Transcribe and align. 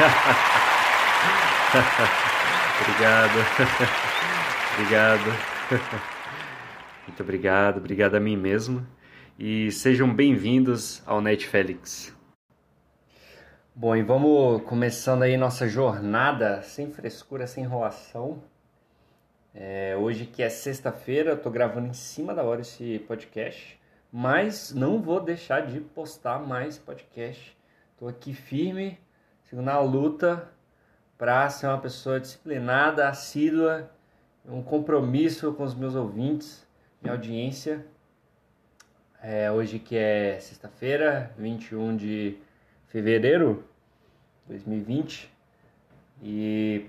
obrigado. 2.80 3.38
obrigado. 4.74 5.30
Muito 7.06 7.22
obrigado, 7.22 7.76
obrigado 7.78 8.14
a 8.14 8.20
mim 8.20 8.36
mesmo. 8.36 8.86
E 9.38 9.70
sejam 9.70 10.12
bem-vindos 10.12 11.02
ao 11.06 11.20
Netflix. 11.20 12.16
Bom, 13.74 13.94
e 13.94 14.02
vamos 14.02 14.62
começando 14.62 15.22
aí 15.22 15.36
nossa 15.36 15.68
jornada 15.68 16.62
sem 16.62 16.90
frescura, 16.90 17.46
sem 17.46 17.64
enrolação. 17.64 18.42
É, 19.54 19.94
hoje 19.98 20.24
que 20.26 20.42
é 20.42 20.48
sexta-feira, 20.48 21.32
eu 21.32 21.38
tô 21.38 21.50
gravando 21.50 21.88
em 21.88 21.92
cima 21.92 22.34
da 22.34 22.42
hora 22.42 22.62
esse 22.62 23.00
podcast, 23.00 23.78
mas 24.12 24.72
não 24.72 25.02
vou 25.02 25.20
deixar 25.20 25.66
de 25.66 25.80
postar 25.80 26.38
mais 26.38 26.78
podcast. 26.78 27.54
Tô 27.98 28.08
aqui 28.08 28.32
firme, 28.32 28.98
sigo 29.50 29.62
na 29.62 29.80
luta 29.80 30.48
para 31.18 31.50
ser 31.50 31.66
uma 31.66 31.78
pessoa 31.78 32.20
disciplinada, 32.20 33.08
assídua, 33.08 33.90
um 34.46 34.62
compromisso 34.62 35.52
com 35.54 35.64
os 35.64 35.74
meus 35.74 35.96
ouvintes, 35.96 36.64
minha 37.02 37.12
audiência. 37.12 37.84
É, 39.20 39.50
hoje 39.50 39.80
que 39.80 39.96
é 39.96 40.38
sexta-feira, 40.38 41.34
21 41.36 41.96
de 41.96 42.38
fevereiro 42.86 43.64
de 44.46 44.54
2020. 44.54 45.28
E 46.22 46.86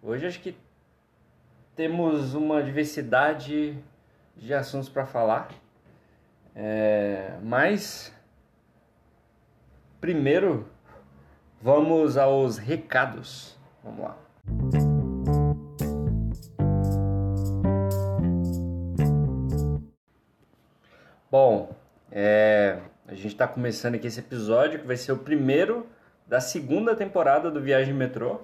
hoje 0.00 0.24
acho 0.24 0.40
que 0.40 0.56
temos 1.74 2.32
uma 2.32 2.62
diversidade 2.62 3.76
de 4.36 4.54
assuntos 4.54 4.88
para 4.88 5.04
falar. 5.04 5.48
É, 6.54 7.36
mas 7.42 8.14
primeiro 10.00 10.77
vamos 11.60 12.16
aos 12.16 12.58
recados. 12.58 13.56
Vamos 13.82 14.00
lá. 14.00 14.16
Bom, 21.30 21.76
é, 22.10 22.78
a 23.06 23.14
gente 23.14 23.28
está 23.28 23.46
começando 23.46 23.96
aqui 23.96 24.06
esse 24.06 24.20
episódio 24.20 24.80
que 24.80 24.86
vai 24.86 24.96
ser 24.96 25.12
o 25.12 25.18
primeiro 25.18 25.86
da 26.26 26.40
segunda 26.40 26.96
temporada 26.96 27.50
do 27.50 27.60
Viagem 27.60 27.92
Metrô. 27.92 28.40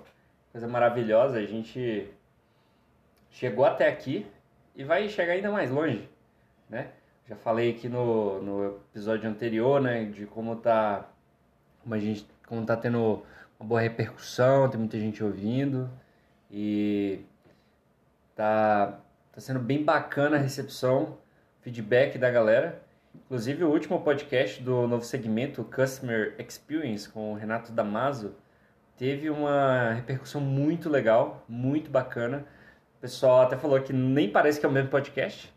Coisa 0.53 0.69
maravilhosa, 0.69 1.39
a 1.39 1.47
gente 1.47 2.09
chegou 3.31 3.65
até 3.65 3.89
aqui 3.89 4.27
e 4.77 4.85
vai 4.85 5.09
chegar 5.09 5.33
ainda 5.33 5.51
mais 5.51 5.71
longe, 5.71 6.09
né? 6.69 6.91
Já 7.27 7.37
falei 7.37 7.71
aqui 7.71 7.89
no, 7.89 8.43
no 8.43 8.67
episódio 8.67 9.29
anterior, 9.29 9.81
né, 9.81 10.05
de 10.05 10.27
como 10.27 10.57
tá, 10.57 11.09
como 11.83 11.95
a 11.95 11.99
gente, 11.99 12.27
como 12.47 12.65
tá 12.65 12.77
tendo 12.77 13.23
uma 13.59 13.69
boa 13.69 13.81
repercussão, 13.81 14.69
tem 14.69 14.79
muita 14.79 14.99
gente 14.99 15.23
ouvindo 15.23 15.91
e 16.51 17.21
tá, 18.35 18.99
tá 19.33 19.41
sendo 19.41 19.61
bem 19.61 19.83
bacana 19.83 20.37
a 20.37 20.41
recepção, 20.41 21.19
feedback 21.63 22.19
da 22.19 22.31
galera. 22.31 22.83
Inclusive, 23.15 23.65
o 23.65 23.71
último 23.71 24.01
podcast 24.01 24.63
do 24.63 24.89
novo 24.89 25.05
segmento 25.05 25.63
Customer 25.65 26.35
Experience 26.39 27.09
com 27.09 27.33
o 27.33 27.37
Renato 27.37 27.73
Damaso 27.73 28.35
teve 28.97 29.31
uma 29.31 29.93
repercussão 29.93 30.41
muito 30.41 30.89
legal, 30.89 31.45
muito 31.49 31.91
bacana. 31.91 32.45
O 32.99 33.01
pessoal 33.01 33.43
até 33.43 33.57
falou 33.57 33.81
que 33.81 33.93
nem 33.93 34.29
parece 34.29 34.59
que 34.59 34.67
é 34.67 34.69
o 34.69 34.73
mesmo 34.73 34.91
podcast. 34.91 35.54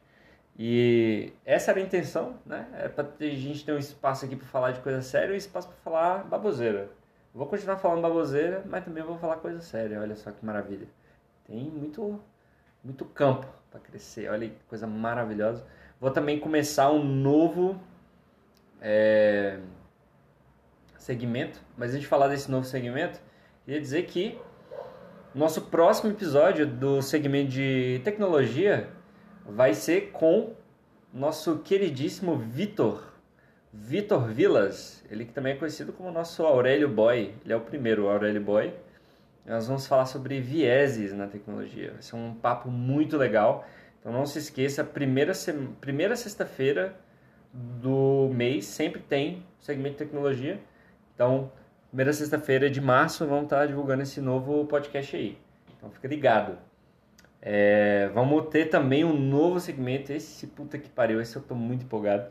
E 0.57 1.33
essa 1.45 1.69
era 1.69 1.79
a 1.79 1.83
intenção, 1.83 2.35
né? 2.43 2.67
É 2.73 2.87
para 2.87 3.07
a 3.19 3.23
gente 3.25 3.63
ter 3.63 3.73
um 3.73 3.77
espaço 3.77 4.25
aqui 4.25 4.35
para 4.35 4.47
falar 4.47 4.71
de 4.71 4.79
coisa 4.79 5.01
séria 5.03 5.31
e 5.31 5.35
um 5.35 5.37
espaço 5.37 5.67
para 5.67 5.77
falar 5.77 6.23
baboseira. 6.23 6.89
Vou 7.33 7.45
continuar 7.45 7.77
falando 7.77 8.01
baboseira, 8.01 8.63
mas 8.65 8.83
também 8.83 9.03
vou 9.03 9.17
falar 9.19 9.35
coisa 9.37 9.61
séria. 9.61 10.01
Olha 10.01 10.15
só 10.15 10.31
que 10.31 10.43
maravilha. 10.43 10.87
Tem 11.45 11.63
muito, 11.69 12.19
muito 12.83 13.05
campo 13.05 13.45
para 13.69 13.79
crescer. 13.79 14.29
Olha 14.31 14.49
que 14.49 14.63
coisa 14.67 14.87
maravilhosa. 14.87 15.63
Vou 15.99 16.09
também 16.09 16.39
começar 16.39 16.91
um 16.91 17.03
novo 17.03 17.79
é, 18.81 19.59
segmento. 20.97 21.61
Mas 21.77 21.91
antes 21.91 22.01
de 22.01 22.07
falar 22.07 22.29
desse 22.29 22.49
novo 22.49 22.65
segmento, 22.65 23.21
queria 23.63 23.79
dizer 23.79 24.07
que 24.07 24.39
nosso 25.35 25.61
próximo 25.61 26.11
episódio 26.11 26.65
do 26.65 26.99
segmento 27.03 27.51
de 27.51 28.01
tecnologia 28.03 28.89
vai 29.47 29.73
ser 29.73 30.11
com 30.11 30.53
nosso 31.13 31.59
queridíssimo 31.59 32.37
Vitor 32.37 33.17
Vitor 33.79 34.27
Vilas, 34.27 35.03
ele 35.09 35.23
que 35.25 35.31
também 35.31 35.53
é 35.53 35.55
conhecido 35.55 35.93
como 35.93 36.11
nosso 36.11 36.43
Aurélio 36.43 36.89
Boy, 36.89 37.35
ele 37.43 37.53
é 37.53 37.55
o 37.55 37.61
primeiro 37.61 38.09
Aurélio 38.09 38.41
Boy. 38.41 38.73
Nós 39.45 39.67
vamos 39.67 39.85
falar 39.85 40.05
sobre 40.05 40.41
vieses 40.41 41.13
na 41.13 41.27
tecnologia. 41.27 41.91
Vai 41.93 42.01
ser 42.01 42.15
um 42.15 42.33
papo 42.33 42.69
muito 42.69 43.17
legal. 43.17 43.65
Então 43.99 44.11
não 44.11 44.25
se 44.25 44.39
esqueça, 44.39 44.83
primeira, 44.83 45.31
primeira 45.79 46.15
sexta-feira 46.15 46.95
do 47.53 48.29
mês 48.33 48.65
sempre 48.65 49.01
tem 49.01 49.45
segmento 49.59 49.97
de 49.97 50.05
tecnologia. 50.05 50.59
Então, 51.13 51.51
primeira 51.89 52.11
sexta-feira 52.11 52.69
de 52.69 52.81
março 52.81 53.25
vamos 53.25 53.43
estar 53.43 53.67
divulgando 53.67 54.01
esse 54.01 54.19
novo 54.19 54.65
podcast 54.65 55.15
aí. 55.15 55.37
Então 55.77 55.89
fica 55.91 56.07
ligado. 56.07 56.57
É, 57.41 58.09
vamos 58.13 58.49
ter 58.49 58.65
também 58.65 59.05
um 59.05 59.13
novo 59.13 59.59
segmento. 59.59 60.11
Esse 60.11 60.47
puta 60.47 60.77
que 60.77 60.89
pariu, 60.89 61.21
esse 61.21 61.35
eu 61.35 61.41
tô 61.41 61.55
muito 61.55 61.85
empolgado 61.85 62.29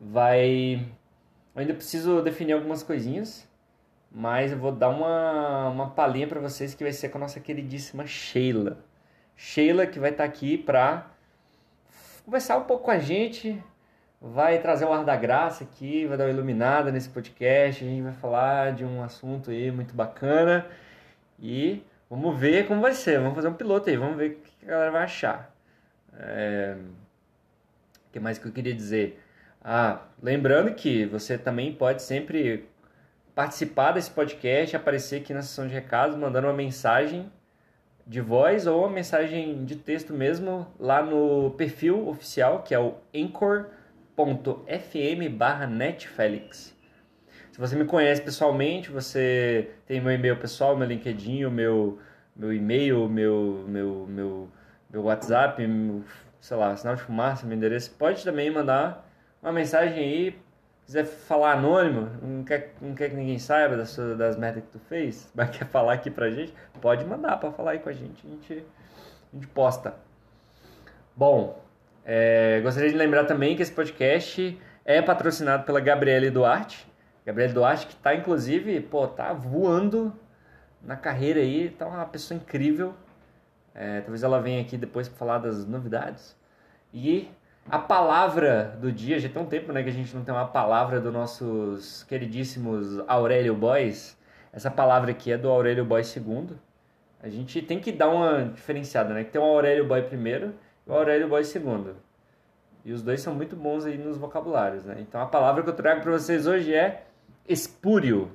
vai. 0.00 0.86
Eu 1.54 1.60
ainda 1.60 1.74
preciso 1.74 2.22
definir 2.22 2.52
algumas 2.52 2.82
coisinhas, 2.82 3.48
mas 4.10 4.52
eu 4.52 4.58
vou 4.58 4.70
dar 4.72 4.90
uma, 4.90 5.68
uma 5.68 5.90
palhinha 5.90 6.26
para 6.26 6.40
vocês 6.40 6.74
que 6.74 6.84
vai 6.84 6.92
ser 6.92 7.08
com 7.08 7.18
a 7.18 7.22
nossa 7.22 7.40
queridíssima 7.40 8.06
Sheila. 8.06 8.78
Sheila 9.36 9.86
que 9.86 9.98
vai 9.98 10.10
estar 10.10 10.24
tá 10.24 10.28
aqui 10.28 10.56
para 10.56 11.10
conversar 12.24 12.58
um 12.58 12.64
pouco 12.64 12.84
com 12.84 12.90
a 12.90 12.98
gente, 12.98 13.62
vai 14.20 14.60
trazer 14.60 14.84
o 14.84 14.92
ar 14.92 15.04
da 15.04 15.16
graça 15.16 15.64
aqui, 15.64 16.06
vai 16.06 16.16
dar 16.16 16.24
uma 16.24 16.30
iluminada 16.30 16.92
nesse 16.92 17.08
podcast, 17.08 17.84
a 17.84 17.88
gente 17.88 18.02
vai 18.02 18.12
falar 18.12 18.72
de 18.72 18.84
um 18.84 19.02
assunto 19.02 19.50
aí 19.50 19.70
muito 19.70 19.94
bacana 19.94 20.66
e 21.40 21.82
vamos 22.08 22.38
ver 22.38 22.66
como 22.66 22.80
vai 22.80 22.92
ser, 22.92 23.18
vamos 23.18 23.34
fazer 23.34 23.48
um 23.48 23.54
piloto 23.54 23.90
aí, 23.90 23.96
vamos 23.96 24.16
ver 24.16 24.30
o 24.30 24.34
que 24.36 24.64
a 24.64 24.68
galera 24.68 24.90
vai 24.90 25.02
achar. 25.04 25.54
É... 26.18 26.76
O 28.08 28.12
que 28.12 28.20
mais 28.20 28.38
que 28.38 28.46
eu 28.46 28.52
queria 28.52 28.74
dizer? 28.74 29.22
Ah, 29.62 30.02
lembrando 30.22 30.72
que 30.74 31.04
você 31.06 31.36
também 31.36 31.74
pode 31.74 32.02
sempre 32.02 32.68
participar 33.34 33.92
desse 33.92 34.10
podcast, 34.10 34.74
aparecer 34.74 35.20
aqui 35.20 35.34
na 35.34 35.42
sessão 35.42 35.66
de 35.68 35.74
recados, 35.74 36.16
mandando 36.16 36.46
uma 36.46 36.54
mensagem 36.54 37.30
de 38.06 38.20
voz 38.20 38.66
ou 38.66 38.80
uma 38.80 38.90
mensagem 38.90 39.64
de 39.64 39.76
texto 39.76 40.14
mesmo 40.14 40.66
lá 40.80 41.02
no 41.02 41.50
perfil 41.50 42.08
oficial, 42.08 42.62
que 42.62 42.74
é 42.74 42.78
o 42.78 42.94
anchor.fm 43.14 43.68
barra 45.30 45.66
netfelix. 45.66 46.74
Se 47.58 47.60
você 47.60 47.74
me 47.74 47.84
conhece 47.84 48.22
pessoalmente, 48.22 48.88
você 48.88 49.68
tem 49.84 50.00
meu 50.00 50.12
e-mail 50.12 50.36
pessoal, 50.36 50.76
meu 50.76 50.86
LinkedIn, 50.86 51.44
meu, 51.46 51.98
meu 52.36 52.52
e-mail, 52.52 53.08
meu, 53.08 53.64
meu, 53.66 54.06
meu, 54.08 54.48
meu 54.88 55.02
WhatsApp, 55.02 55.66
meu, 55.66 56.04
sei 56.40 56.56
lá, 56.56 56.76
sinal 56.76 56.94
de 56.94 57.02
fumaça, 57.02 57.44
meu 57.44 57.56
endereço, 57.56 57.90
pode 57.98 58.22
também 58.22 58.48
mandar 58.48 59.04
uma 59.42 59.50
mensagem 59.50 59.98
aí, 59.98 60.38
quiser 60.86 61.04
falar 61.04 61.54
anônimo, 61.54 62.08
não 62.22 62.44
quer, 62.44 62.74
não 62.80 62.94
quer 62.94 63.10
que 63.10 63.16
ninguém 63.16 63.40
saiba 63.40 63.76
das, 63.76 63.96
das 64.16 64.36
merdas 64.36 64.62
que 64.62 64.70
tu 64.70 64.78
fez, 64.78 65.28
mas 65.34 65.50
quer 65.50 65.66
falar 65.66 65.94
aqui 65.94 66.12
pra 66.12 66.30
gente, 66.30 66.54
pode 66.80 67.04
mandar 67.04 67.38
para 67.38 67.50
falar 67.50 67.72
aí 67.72 67.80
com 67.80 67.88
a 67.88 67.92
gente, 67.92 68.24
a 68.24 68.30
gente, 68.30 68.64
a 69.32 69.36
gente 69.36 69.48
posta. 69.48 69.96
Bom, 71.16 71.60
é, 72.04 72.60
gostaria 72.62 72.88
de 72.88 72.96
lembrar 72.96 73.24
também 73.24 73.56
que 73.56 73.62
esse 73.62 73.72
podcast 73.72 74.56
é 74.84 75.02
patrocinado 75.02 75.64
pela 75.64 75.80
Gabriele 75.80 76.30
Duarte. 76.30 76.86
Gabriele 77.28 77.52
Duarte 77.52 77.86
que 77.86 77.94
tá 77.94 78.14
inclusive, 78.14 78.80
pô, 78.80 79.06
tá 79.06 79.34
voando 79.34 80.14
na 80.80 80.96
carreira 80.96 81.40
aí, 81.40 81.68
tá 81.68 81.86
uma 81.86 82.06
pessoa 82.06 82.40
incrível. 82.40 82.94
É, 83.74 84.00
talvez 84.00 84.22
ela 84.22 84.40
venha 84.40 84.62
aqui 84.62 84.78
depois 84.78 85.10
para 85.10 85.18
falar 85.18 85.36
das 85.36 85.66
novidades. 85.66 86.34
E 86.90 87.30
a 87.68 87.78
palavra 87.78 88.78
do 88.80 88.90
dia, 88.90 89.20
já 89.20 89.28
tem 89.28 89.42
um 89.42 89.44
tempo 89.44 89.74
né, 89.74 89.82
que 89.82 89.90
a 89.90 89.92
gente 89.92 90.16
não 90.16 90.24
tem 90.24 90.32
uma 90.32 90.48
palavra 90.48 91.02
dos 91.02 91.12
nossos 91.12 92.02
queridíssimos 92.04 92.98
Aurélio 93.06 93.54
Boys. 93.54 94.16
Essa 94.50 94.70
palavra 94.70 95.10
aqui 95.10 95.30
é 95.30 95.36
do 95.36 95.50
Aurélio 95.50 95.84
Boy 95.84 96.00
II. 96.00 96.56
A 97.22 97.28
gente 97.28 97.60
tem 97.60 97.78
que 97.78 97.92
dar 97.92 98.08
uma 98.08 98.44
diferenciada, 98.44 99.12
né? 99.12 99.22
Que 99.22 99.32
tem 99.32 99.40
o 99.40 99.44
Aurélio 99.44 99.86
Boy 99.86 100.00
primeiro 100.00 100.54
e 100.86 100.90
o 100.90 100.94
Aurélio 100.94 101.28
Boy 101.28 101.44
segundo. 101.44 101.96
E 102.86 102.90
os 102.90 103.02
dois 103.02 103.20
são 103.20 103.34
muito 103.34 103.54
bons 103.54 103.84
aí 103.84 103.98
nos 103.98 104.16
vocabulários, 104.16 104.86
né? 104.86 104.96
Então 105.00 105.20
a 105.20 105.26
palavra 105.26 105.62
que 105.62 105.68
eu 105.68 105.74
trago 105.74 106.00
para 106.00 106.12
vocês 106.12 106.46
hoje 106.46 106.72
é 106.72 107.04
espúrio, 107.48 108.30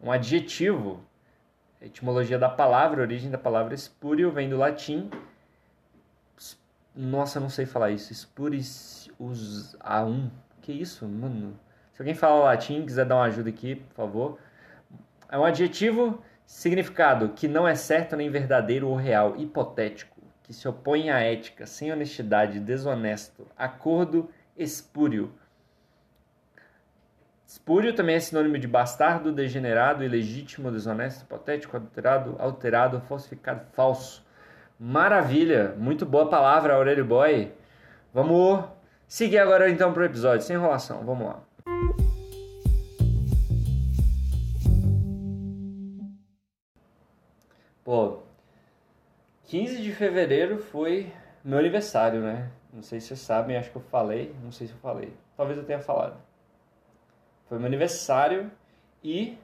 um 0.00 0.12
adjetivo. 0.12 1.00
A 1.80 1.86
etimologia 1.86 2.38
da 2.38 2.48
palavra, 2.48 3.00
a 3.00 3.04
origem 3.04 3.30
da 3.30 3.38
palavra 3.38 3.74
espúrio 3.74 4.30
vem 4.30 4.48
do 4.48 4.56
latim 4.56 5.10
nossa, 6.96 7.38
não 7.38 7.50
sei 7.50 7.66
falar 7.66 7.90
isso. 7.90 8.12
Spuris 8.14 9.10
us 9.20 9.76
a1. 9.80 10.30
Que 10.62 10.72
isso, 10.72 11.06
mano? 11.06 11.58
Se 11.92 12.00
alguém 12.00 12.14
fala 12.14 12.44
latim 12.44 12.84
quiser 12.86 13.04
dar 13.04 13.16
uma 13.16 13.24
ajuda 13.24 13.50
aqui, 13.50 13.76
por 13.76 13.94
favor. 13.94 14.38
é 15.28 15.38
um 15.38 15.44
adjetivo 15.44 16.22
significado 16.46 17.30
que 17.30 17.46
não 17.46 17.68
é 17.68 17.74
certo 17.74 18.16
nem 18.16 18.30
verdadeiro 18.30 18.88
ou 18.88 18.96
real, 18.96 19.36
hipotético, 19.36 20.16
que 20.42 20.54
se 20.54 20.66
opõe 20.66 21.10
à 21.10 21.18
ética, 21.20 21.66
sem 21.66 21.92
honestidade, 21.92 22.60
desonesto, 22.60 23.46
acordo 23.56 24.30
espúrio. 24.56 25.32
Espúrio 27.46 27.94
também 27.94 28.16
é 28.16 28.20
sinônimo 28.20 28.58
de 28.58 28.66
bastardo, 28.66 29.30
degenerado, 29.30 30.02
ilegítimo, 30.02 30.68
desonesto, 30.68 31.22
hipotético, 31.22 31.76
adulterado, 31.76 32.34
alterado, 32.40 33.00
falsificado, 33.02 33.64
falso. 33.72 34.26
Maravilha! 34.80 35.72
Muito 35.78 36.04
boa 36.04 36.28
palavra, 36.28 36.74
Aurélio 36.74 37.04
Boy. 37.04 37.52
Vamos 38.12 38.64
seguir 39.06 39.38
agora 39.38 39.70
então 39.70 39.92
para 39.92 40.02
o 40.02 40.06
episódio, 40.06 40.44
sem 40.44 40.56
enrolação. 40.56 41.04
Vamos 41.04 41.28
lá. 41.28 41.40
Pô, 47.84 48.24
15 49.44 49.82
de 49.82 49.92
fevereiro 49.92 50.58
foi 50.58 51.12
meu 51.44 51.60
aniversário, 51.60 52.20
né? 52.20 52.50
Não 52.72 52.82
sei 52.82 53.00
se 53.00 53.06
vocês 53.06 53.20
sabem, 53.20 53.56
acho 53.56 53.70
que 53.70 53.76
eu 53.76 53.82
falei, 53.82 54.34
não 54.42 54.50
sei 54.50 54.66
se 54.66 54.72
eu 54.72 54.80
falei. 54.80 55.14
Talvez 55.36 55.56
eu 55.56 55.64
tenha 55.64 55.78
falado. 55.78 56.25
Foi 57.48 57.58
meu 57.58 57.66
aniversário 57.66 58.50
e 59.02 59.38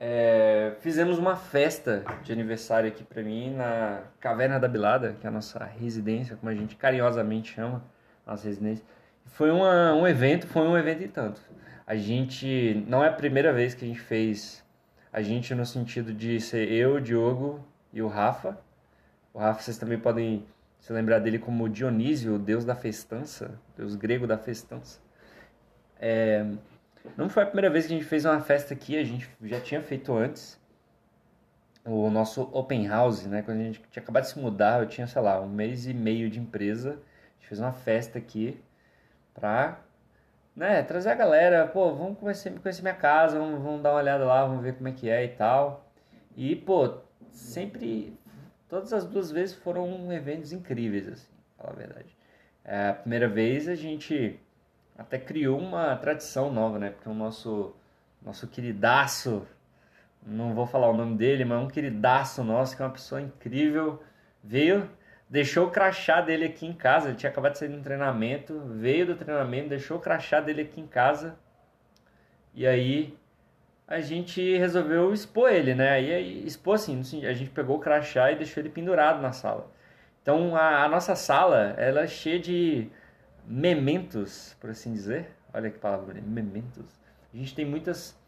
é, 0.00 0.74
fizemos 0.80 1.18
uma 1.18 1.36
festa 1.36 2.04
de 2.22 2.32
aniversário 2.32 2.88
aqui 2.88 3.04
pra 3.04 3.22
mim 3.22 3.54
na 3.54 4.02
Caverna 4.20 4.58
da 4.58 4.68
Bilada, 4.68 5.14
que 5.20 5.26
é 5.26 5.28
a 5.28 5.32
nossa 5.32 5.62
residência, 5.64 6.36
como 6.36 6.50
a 6.50 6.54
gente 6.54 6.76
carinhosamente 6.76 7.54
chama, 7.54 7.82
nossa 8.26 8.46
residência. 8.46 8.84
Foi 9.26 9.50
uma, 9.50 9.94
um 9.94 10.06
evento, 10.06 10.46
foi 10.46 10.62
um 10.62 10.76
evento 10.78 11.02
e 11.02 11.08
tanto. 11.08 11.40
A 11.86 11.94
gente, 11.94 12.84
não 12.88 13.04
é 13.04 13.08
a 13.08 13.12
primeira 13.12 13.52
vez 13.52 13.74
que 13.74 13.84
a 13.84 13.88
gente 13.88 14.00
fez 14.00 14.64
a 15.12 15.22
gente 15.22 15.54
no 15.54 15.64
sentido 15.64 16.12
de 16.12 16.40
ser 16.40 16.70
eu, 16.70 16.96
o 16.96 17.00
Diogo 17.00 17.64
e 17.92 18.02
o 18.02 18.08
Rafa. 18.08 18.58
O 19.32 19.38
Rafa 19.38 19.62
vocês 19.62 19.78
também 19.78 19.98
podem 19.98 20.44
se 20.78 20.92
lembrar 20.92 21.18
dele 21.18 21.38
como 21.38 21.68
Dionísio, 21.68 22.34
o 22.34 22.38
deus 22.38 22.64
da 22.64 22.74
festança, 22.74 23.58
deus 23.76 23.94
grego 23.94 24.26
da 24.26 24.36
festança. 24.36 25.05
É, 26.00 26.44
não 27.16 27.28
foi 27.28 27.42
a 27.42 27.46
primeira 27.46 27.70
vez 27.70 27.86
que 27.86 27.92
a 27.92 27.96
gente 27.96 28.08
fez 28.08 28.24
uma 28.24 28.40
festa 28.40 28.74
aqui, 28.74 28.96
a 28.96 29.04
gente 29.04 29.28
já 29.42 29.60
tinha 29.60 29.82
feito 29.82 30.14
antes. 30.14 30.60
O 31.84 32.10
nosso 32.10 32.42
open 32.52 32.88
house, 32.88 33.24
né? 33.26 33.42
Quando 33.42 33.60
a 33.60 33.64
gente 33.64 33.80
tinha 33.90 34.02
acabado 34.02 34.24
de 34.24 34.30
se 34.30 34.38
mudar, 34.38 34.82
eu 34.82 34.88
tinha, 34.88 35.06
sei 35.06 35.22
lá, 35.22 35.40
um 35.40 35.48
mês 35.48 35.86
e 35.86 35.94
meio 35.94 36.28
de 36.28 36.40
empresa. 36.40 36.90
A 36.90 37.38
gente 37.38 37.48
fez 37.48 37.60
uma 37.60 37.72
festa 37.72 38.18
aqui 38.18 38.60
pra 39.32 39.78
né, 40.56 40.82
trazer 40.82 41.10
a 41.10 41.14
galera, 41.14 41.66
pô, 41.66 41.94
vamos 41.94 42.18
conhecer, 42.18 42.50
conhecer 42.60 42.82
minha 42.82 42.94
casa, 42.94 43.38
vamos, 43.38 43.62
vamos 43.62 43.82
dar 43.82 43.90
uma 43.90 43.98
olhada 43.98 44.24
lá, 44.24 44.46
vamos 44.46 44.62
ver 44.62 44.74
como 44.74 44.88
é 44.88 44.92
que 44.92 45.08
é 45.08 45.24
e 45.24 45.28
tal. 45.28 45.86
E, 46.34 46.56
pô, 46.56 46.98
sempre, 47.30 48.18
todas 48.68 48.92
as 48.92 49.04
duas 49.04 49.30
vezes 49.30 49.54
foram 49.54 50.10
eventos 50.12 50.52
incríveis, 50.52 51.06
assim, 51.06 51.28
falar 51.58 51.72
a 51.72 51.76
verdade. 51.76 52.16
É, 52.64 52.88
a 52.88 52.94
primeira 52.94 53.28
vez 53.28 53.68
a 53.68 53.74
gente 53.74 54.40
até 54.98 55.18
criou 55.18 55.58
uma 55.58 55.96
tradição 55.96 56.52
nova, 56.52 56.78
né, 56.78 56.90
porque 56.90 57.08
o 57.08 57.14
nosso, 57.14 57.74
nosso 58.22 58.46
queridaço, 58.48 59.46
não 60.26 60.54
vou 60.54 60.66
falar 60.66 60.88
o 60.88 60.96
nome 60.96 61.16
dele, 61.16 61.44
mas 61.44 61.62
um 61.62 61.68
queridaço 61.68 62.42
nosso, 62.42 62.76
que 62.76 62.82
é 62.82 62.84
uma 62.84 62.92
pessoa 62.92 63.20
incrível, 63.20 64.02
veio 64.42 64.88
deixou 65.28 65.66
o 65.66 65.70
crachá 65.70 66.20
dele 66.20 66.46
aqui 66.46 66.66
em 66.66 66.72
casa. 66.72 67.08
Ele 67.08 67.16
tinha 67.16 67.30
acabado 67.30 67.52
de 67.52 67.58
sair 67.58 67.70
um 67.70 67.82
treinamento, 67.82 68.60
veio 68.66 69.06
do 69.06 69.16
treinamento, 69.16 69.68
deixou 69.68 69.98
o 69.98 70.00
crachá 70.00 70.40
dele 70.40 70.62
aqui 70.62 70.80
em 70.80 70.86
casa. 70.86 71.36
E 72.54 72.66
aí 72.66 73.16
a 73.86 74.00
gente 74.00 74.56
resolveu 74.56 75.12
expor 75.12 75.52
ele, 75.52 75.74
né? 75.74 75.90
Aí 75.90 76.44
expor 76.46 76.74
assim, 76.76 77.00
a 77.26 77.32
gente 77.32 77.50
pegou 77.50 77.76
o 77.76 77.80
crachá 77.80 78.32
e 78.32 78.36
deixou 78.36 78.62
ele 78.62 78.70
pendurado 78.70 79.20
na 79.20 79.32
sala. 79.32 79.70
Então 80.22 80.56
a, 80.56 80.84
a 80.84 80.88
nossa 80.88 81.14
sala, 81.14 81.74
ela 81.76 82.02
é 82.02 82.06
cheia 82.06 82.38
de 82.38 82.90
mementos, 83.46 84.56
por 84.60 84.70
assim 84.70 84.92
dizer. 84.92 85.30
Olha 85.52 85.70
que 85.70 85.78
palavra, 85.78 86.20
mementos. 86.20 87.00
A 87.32 87.36
gente 87.36 87.54
tem 87.54 87.64
muitas 87.64 88.18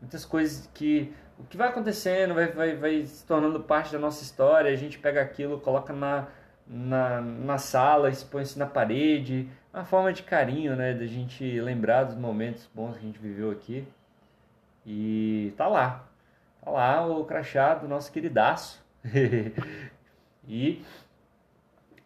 muitas 0.00 0.24
coisas 0.24 0.68
que 0.74 1.14
o 1.38 1.44
que 1.44 1.56
vai 1.56 1.68
acontecendo 1.68 2.34
vai, 2.34 2.52
vai, 2.52 2.76
vai 2.76 3.06
se 3.06 3.26
tornando 3.26 3.60
parte 3.60 3.92
da 3.92 3.98
nossa 3.98 4.22
história. 4.22 4.70
A 4.70 4.76
gente 4.76 4.98
pega 4.98 5.20
aquilo, 5.20 5.60
coloca 5.60 5.92
na, 5.92 6.28
na, 6.66 7.20
na 7.20 7.58
sala, 7.58 8.08
expõe-se 8.08 8.58
na 8.58 8.66
parede. 8.66 9.48
Uma 9.72 9.84
forma 9.84 10.12
de 10.12 10.22
carinho, 10.22 10.76
né? 10.76 10.94
Da 10.94 11.06
gente 11.06 11.60
lembrar 11.60 12.04
dos 12.04 12.14
momentos 12.14 12.68
bons 12.72 12.92
que 12.92 12.98
a 12.98 13.06
gente 13.06 13.18
viveu 13.18 13.50
aqui. 13.50 13.86
E 14.86 15.52
tá 15.56 15.66
lá. 15.66 16.06
Tá 16.62 16.70
lá 16.70 17.06
o 17.06 17.24
crachá 17.24 17.74
do 17.74 17.88
nosso 17.88 18.12
queridaço. 18.12 18.82
e 20.46 20.84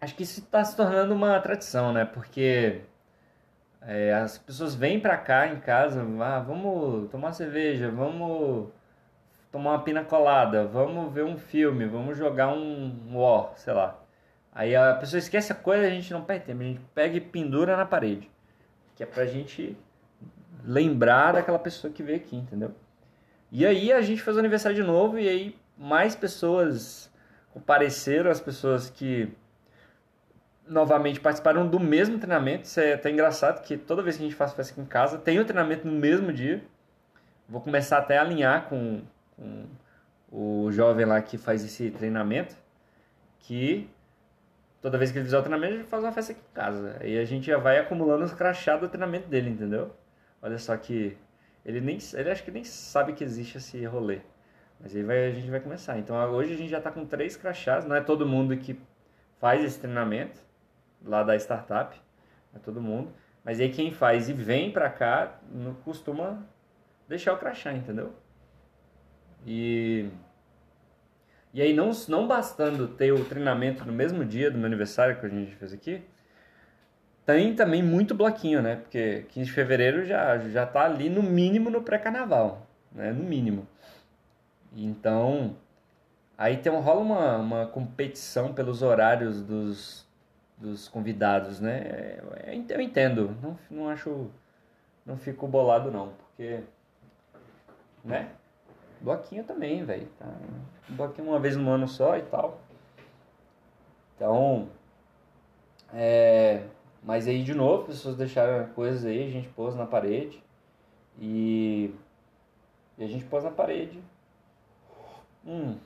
acho 0.00 0.15
que 0.15 0.23
isso 0.23 0.41
está 0.41 0.65
se 0.65 0.77
tornando 0.77 1.15
uma 1.15 1.39
tradição, 1.41 1.93
né? 1.93 2.05
Porque 2.05 2.83
é, 3.83 4.12
as 4.15 4.39
pessoas 4.39 4.75
vêm 4.75 5.00
pra 5.00 5.17
cá 5.17 5.47
em 5.47 5.61
casa, 5.61 6.05
ah, 6.21 6.41
vamos 6.41 7.11
tomar 7.11 7.33
cerveja, 7.33 7.91
vamos 7.91 8.69
tomar 9.50 9.71
uma 9.73 9.83
pina 9.83 10.05
colada, 10.05 10.67
vamos 10.67 11.12
ver 11.12 11.25
um 11.25 11.37
filme, 11.37 11.87
vamos 11.87 12.17
jogar 12.17 12.49
um 12.49 13.17
War, 13.17 13.53
sei 13.56 13.73
lá. 13.73 13.99
Aí 14.53 14.75
a 14.75 14.95
pessoa 14.95 15.19
esquece 15.19 15.53
a 15.53 15.55
coisa, 15.55 15.87
a 15.87 15.91
gente 15.91 16.12
não 16.12 16.25
perde 16.25 16.47
tempo, 16.47 16.62
a 16.62 16.65
gente 16.65 16.81
pega 16.95 17.17
e 17.17 17.21
pendura 17.21 17.77
na 17.77 17.87
parede. 17.87 18.31
Que 18.97 19.03
é 19.03 19.06
pra 19.06 19.25
gente 19.27 19.77
lembrar 20.65 21.33
daquela 21.33 21.59
pessoa 21.59 21.93
que 21.93 22.03
veio 22.03 22.19
aqui, 22.19 22.37
entendeu? 22.37 22.75
E 23.50 23.65
aí 23.65 23.93
a 23.93 24.03
gente 24.03 24.21
fez 24.21 24.37
o 24.37 24.41
aniversário 24.41 24.77
de 24.77 24.83
novo 24.83 25.19
e 25.19 25.29
aí 25.29 25.56
mais 25.77 26.15
pessoas 26.15 27.11
compareceram, 27.53 28.31
as 28.31 28.41
pessoas 28.41 28.91
que 28.91 29.33
novamente 30.69 31.20
participaram 31.20 31.67
do 31.67 31.81
mesmo 31.81 32.19
treinamento. 32.19 32.65
Isso 32.65 32.81
é 32.81 32.94
até 32.94 33.11
engraçado 33.11 33.62
que 33.62 33.76
toda 33.76 34.03
vez 34.03 34.17
que 34.17 34.23
a 34.23 34.26
gente 34.26 34.37
faz 34.37 34.53
festa 34.53 34.73
aqui 34.73 34.81
em 34.81 34.87
casa, 34.87 35.19
tem 35.19 35.38
o 35.38 35.44
treinamento 35.44 35.87
no 35.87 35.93
mesmo 35.93 36.32
dia. 36.32 36.62
Vou 37.49 37.61
começar 37.61 37.99
até 37.99 38.19
a 38.19 38.23
alinhar 38.23 38.69
com, 38.69 39.03
com 39.37 39.65
o 40.31 40.70
jovem 40.70 41.06
lá 41.06 41.20
que 41.23 41.38
faz 41.38 41.65
esse 41.65 41.91
treinamento, 41.91 42.55
que 43.41 43.88
toda 44.83 44.99
vez 44.99 45.11
que 45.11 45.19
ele 45.19 45.25
fizer 45.25 45.38
o 45.38 45.43
treinamento, 45.43 45.75
a 45.75 45.76
gente 45.78 45.88
faz 45.88 46.02
uma 46.02 46.12
festa 46.12 46.33
aqui 46.33 46.40
em 46.40 46.54
casa. 46.54 46.97
Aí 47.00 47.19
a 47.19 47.25
gente 47.25 47.47
já 47.47 47.59
vai 47.59 47.78
acumulando 47.78 48.25
os 48.25 48.35
crachados 48.35 48.83
do 48.83 48.88
treinamento 48.88 49.28
dele, 49.28 49.50
entendeu? 49.50 49.95
Olha 50.43 50.59
só 50.59 50.76
que 50.76 51.16
ele 51.64 51.81
nem 51.81 51.99
ele 52.14 52.31
acho 52.31 52.45
que 52.45 52.50
nem 52.50 52.64
sabe 52.64 53.12
que 53.14 53.25
existe 53.25 53.59
esse 53.59 53.85
rolê. 53.87 54.21
Mas 54.81 54.95
aí 54.95 55.02
vai, 55.02 55.26
a 55.26 55.31
gente 55.33 55.50
vai 55.50 55.61
começar. 55.61 55.99
Então 55.99 56.16
hoje 56.33 56.52
a 56.52 56.57
gente 56.57 56.71
já 56.71 56.78
está 56.78 56.90
com 56.90 57.04
três 57.07 57.37
crachás, 57.37 57.85
não 57.85 57.97
é 57.97 58.00
todo 58.00 58.26
mundo 58.26 58.57
que 58.57 58.78
faz 59.40 59.64
esse 59.64 59.78
treinamento 59.78 60.48
lá 61.05 61.23
da 61.23 61.37
startup, 61.37 62.00
é 62.55 62.59
todo 62.59 62.81
mundo. 62.81 63.12
Mas 63.45 63.61
aí 63.61 63.71
quem 63.71 63.90
faz 63.90 64.28
e 64.28 64.33
vem 64.33 64.71
para 64.71 64.90
cá 64.90 65.38
não 65.50 65.75
costuma 65.75 66.43
deixar 67.09 67.33
o 67.33 67.38
crachá, 67.38 67.73
entendeu? 67.73 68.12
E 69.47 70.11
e 71.55 71.62
aí 71.62 71.73
não 71.73 71.90
não 72.09 72.28
bastando 72.28 72.88
ter 72.88 73.12
o 73.12 73.25
treinamento 73.25 73.85
no 73.85 73.93
mesmo 73.93 74.25
dia 74.25 74.50
do 74.50 74.59
meu 74.59 74.67
aniversário 74.67 75.19
que 75.19 75.26
a 75.26 75.28
gente 75.28 75.55
fez 75.57 75.73
aqui, 75.73 76.02
tem 77.25 77.55
também 77.55 77.83
muito 77.83 78.14
bloquinho, 78.14 78.62
né? 78.62 78.76
Porque 78.76 79.26
15 79.31 79.47
de 79.47 79.52
fevereiro 79.52 80.05
já 80.05 80.38
já 80.38 80.67
tá 80.67 80.85
ali 80.85 81.09
no 81.11 81.23
mínimo 81.23 81.71
no 81.71 81.83
pré-carnaval, 81.83 82.67
né? 82.93 83.12
No 83.12 83.25
mínimo. 83.25 83.67
Então, 84.76 85.57
aí 86.37 86.59
tem 86.59 86.73
rola 86.73 87.00
uma, 87.00 87.37
uma 87.38 87.67
competição 87.67 88.52
pelos 88.52 88.83
horários 88.83 89.43
dos, 89.43 90.08
dos 90.59 90.88
convidados, 90.88 91.61
né? 91.61 91.79
É, 91.81 92.23
é, 92.47 92.65
eu 92.69 92.81
entendo, 92.81 93.37
não, 93.43 93.59
não 93.71 93.88
acho, 93.88 94.31
não 95.07 95.17
fico 95.17 95.47
bolado 95.47 95.91
não, 95.91 96.12
porque, 96.12 96.61
né? 98.05 98.31
Bloquinho 99.00 99.45
também, 99.45 99.85
velho. 99.85 100.09
Tá? 100.19 100.27
Bloquinho 100.88 101.29
uma 101.29 101.38
vez 101.38 101.57
no 101.57 101.71
ano 101.71 101.87
só 101.87 102.17
e 102.17 102.23
tal. 102.23 102.61
Então, 104.17 104.69
é, 105.95 106.65
mas 107.03 107.29
aí 107.29 107.43
de 107.43 107.55
novo, 107.55 107.87
pessoas 107.87 108.17
deixaram 108.17 108.69
coisas 108.75 109.05
aí, 109.05 109.29
a 109.29 109.31
gente 109.31 109.49
pôs 109.50 109.77
na 109.77 109.87
parede 109.87 110.43
e, 111.21 111.95
e 112.97 113.05
a 113.05 113.07
gente 113.07 113.25
pôs 113.25 113.45
na 113.45 113.50
parede. 113.50 114.03
Hum, 115.47 115.77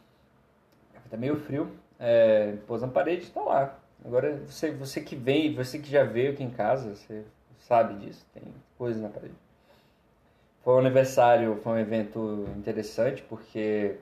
tá 1.11 1.17
meio 1.19 1.37
frio. 1.37 1.71
É, 1.99 2.57
pôs 2.67 2.81
na 2.81 2.89
parede 2.89 3.31
tá 3.31 3.43
lá. 3.43 3.79
Agora, 4.05 4.37
você, 4.47 4.71
você 4.71 5.01
que 5.01 5.15
vem, 5.15 5.55
você 5.55 5.79
que 5.79 5.91
já 5.91 6.05
veio 6.05 6.33
aqui 6.33 6.43
em 6.43 6.51
casa, 6.51 6.95
você 6.95 7.25
sabe 7.59 7.95
disso, 8.05 8.27
tem 8.35 8.43
coisas 8.77 9.01
na 9.01 9.09
parede. 9.09 9.35
Foi 10.63 10.75
um 10.75 10.79
aniversário, 10.79 11.57
foi 11.63 11.73
um 11.73 11.79
evento 11.79 12.49
interessante 12.57 13.23
porque 13.23 13.97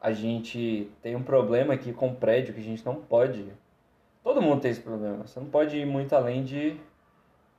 a 0.00 0.12
gente 0.12 0.90
tem 1.02 1.16
um 1.16 1.22
problema 1.22 1.74
aqui 1.74 1.92
com 1.92 2.08
o 2.08 2.14
prédio 2.14 2.54
que 2.54 2.60
a 2.60 2.64
gente 2.64 2.84
não 2.84 2.96
pode. 2.96 3.44
Todo 4.22 4.40
mundo 4.40 4.60
tem 4.60 4.70
esse 4.70 4.80
problema. 4.80 5.26
Você 5.26 5.40
não 5.40 5.48
pode 5.48 5.76
ir 5.76 5.86
muito 5.86 6.14
além 6.14 6.44
de 6.44 6.78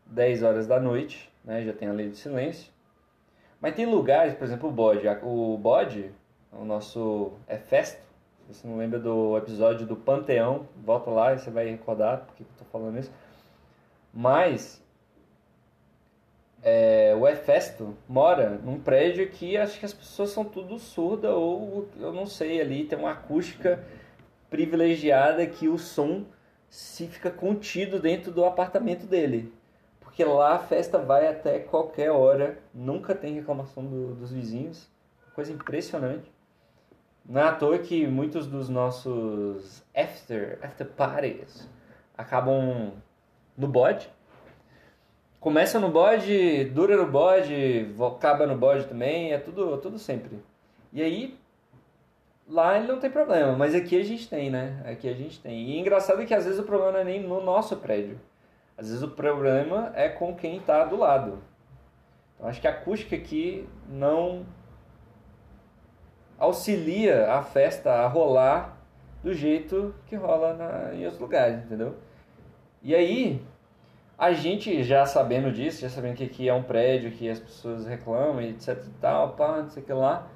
10 0.06 0.44
horas 0.44 0.68
da 0.68 0.80
noite, 0.80 1.32
né? 1.44 1.64
Já 1.64 1.74
tem 1.74 1.88
a 1.88 1.94
lei 1.94 2.10
do 2.10 2.16
silêncio. 2.16 2.72
Mas 3.62 3.76
tem 3.76 3.86
lugares, 3.86 4.34
por 4.34 4.46
exemplo, 4.46 4.70
o 4.70 4.72
bode. 4.72 5.08
O 5.22 5.58
bode, 5.58 6.12
o 6.52 6.64
nosso 6.64 7.34
é 7.48 7.58
festo. 7.58 8.09
Você 8.50 8.68
não 8.68 8.78
lembra 8.78 8.98
do 8.98 9.38
episódio 9.38 9.86
do 9.86 9.96
Panteão, 9.96 10.68
volta 10.84 11.12
lá 11.12 11.34
e 11.34 11.38
você 11.38 11.52
vai 11.52 11.70
recordar 11.70 12.26
porque 12.26 12.42
eu 12.42 12.48
tô 12.58 12.66
falando 12.66 12.98
isso. 12.98 13.12
Mas 14.12 14.84
é, 16.64 17.16
o 17.16 17.28
Efesto 17.28 17.96
mora 18.08 18.60
num 18.64 18.80
prédio 18.80 19.30
que 19.30 19.56
acho 19.56 19.80
que 19.80 19.86
as 19.86 19.94
pessoas 19.94 20.32
são 20.32 20.44
tudo 20.44 20.80
surda 20.80 21.32
ou 21.32 21.88
eu 22.00 22.12
não 22.12 22.26
sei 22.26 22.60
ali 22.60 22.86
tem 22.86 22.98
uma 22.98 23.12
acústica 23.12 23.84
privilegiada 24.50 25.46
que 25.46 25.70
o 25.70 25.78
som 25.78 26.26
se 26.68 27.06
fica 27.06 27.30
contido 27.30 28.00
dentro 28.00 28.32
do 28.32 28.44
apartamento 28.44 29.06
dele. 29.06 29.54
Porque 30.00 30.26
lá 30.26 30.56
a 30.56 30.60
festa 30.60 30.98
vai 30.98 31.28
até 31.28 31.60
qualquer 31.60 32.10
hora 32.10 32.58
nunca 32.74 33.14
tem 33.14 33.36
reclamação 33.36 33.86
do, 33.86 34.16
dos 34.16 34.32
vizinhos. 34.32 34.90
Coisa 35.36 35.54
impressionante 35.54 36.39
não 37.26 37.42
é 37.42 37.44
à 37.46 37.54
toa 37.54 37.78
que 37.80 38.08
muitos 38.08 38.48
dos 38.48 38.70
nossos 38.70 39.84
after 39.96 40.60
after 40.62 40.88
parties 40.88 41.70
acabam 42.18 42.94
no 43.58 43.68
bode 43.68 44.10
Começa 45.40 45.80
no 45.80 45.90
bode, 45.90 46.66
dura 46.66 46.98
no 46.98 47.10
bode, 47.10 47.96
acaba 48.06 48.46
no 48.46 48.58
bode 48.58 48.88
também, 48.88 49.32
é 49.32 49.38
tudo, 49.38 49.78
tudo 49.78 49.98
sempre. 49.98 50.38
E 50.92 51.02
aí, 51.02 51.40
lá 52.46 52.78
ele 52.78 52.88
não 52.88 53.00
tem 53.00 53.10
problema, 53.10 53.54
mas 53.56 53.74
aqui 53.74 53.98
a 53.98 54.04
gente 54.04 54.28
tem, 54.28 54.50
né? 54.50 54.84
Aqui 54.86 55.08
a 55.08 55.14
gente 55.14 55.40
tem. 55.40 55.70
E 55.70 55.80
engraçado 55.80 56.22
é 56.22 56.26
que 56.26 56.34
às 56.34 56.44
vezes 56.44 56.60
o 56.60 56.64
problema 56.64 56.92
não 56.92 57.00
é 57.00 57.04
nem 57.06 57.24
no 57.24 57.42
nosso 57.42 57.78
prédio. 57.78 58.20
Às 58.78 58.88
vezes 58.88 59.02
o 59.02 59.08
problema 59.08 59.94
é 59.96 60.10
com 60.10 60.36
quem 60.36 60.58
está 60.58 60.84
do 60.84 60.98
lado. 60.98 61.42
Então 62.36 62.50
acho 62.50 62.60
que 62.60 62.68
a 62.68 62.72
acústica 62.72 63.16
aqui 63.16 63.66
não 63.88 64.46
auxilia 66.40 67.32
a 67.32 67.44
festa 67.44 67.92
a 67.92 68.08
rolar 68.08 68.78
do 69.22 69.34
jeito 69.34 69.94
que 70.08 70.16
rola 70.16 70.54
na, 70.54 70.96
em 70.96 71.04
outros 71.04 71.20
lugares, 71.20 71.64
entendeu? 71.66 71.96
E 72.82 72.96
aí, 72.96 73.42
a 74.18 74.32
gente 74.32 74.82
já 74.84 75.06
sabendo 75.06 75.52
disso, 75.52 75.82
já 75.82 75.90
sabendo 75.90 76.16
que 76.16 76.24
aqui 76.24 76.48
é 76.48 76.54
um 76.54 76.64
prédio 76.64 77.12
que 77.12 77.30
as 77.30 77.40
pessoas 77.40 77.86
reclamam 77.86 78.42
e 78.42 78.52
etc 78.52 78.78
e 78.86 78.90
tal, 79.02 79.34
pá, 79.34 79.62
não 79.62 79.70
sei 79.70 79.84
o 79.84 79.86
que 79.86 79.94
lá, 79.94 80.28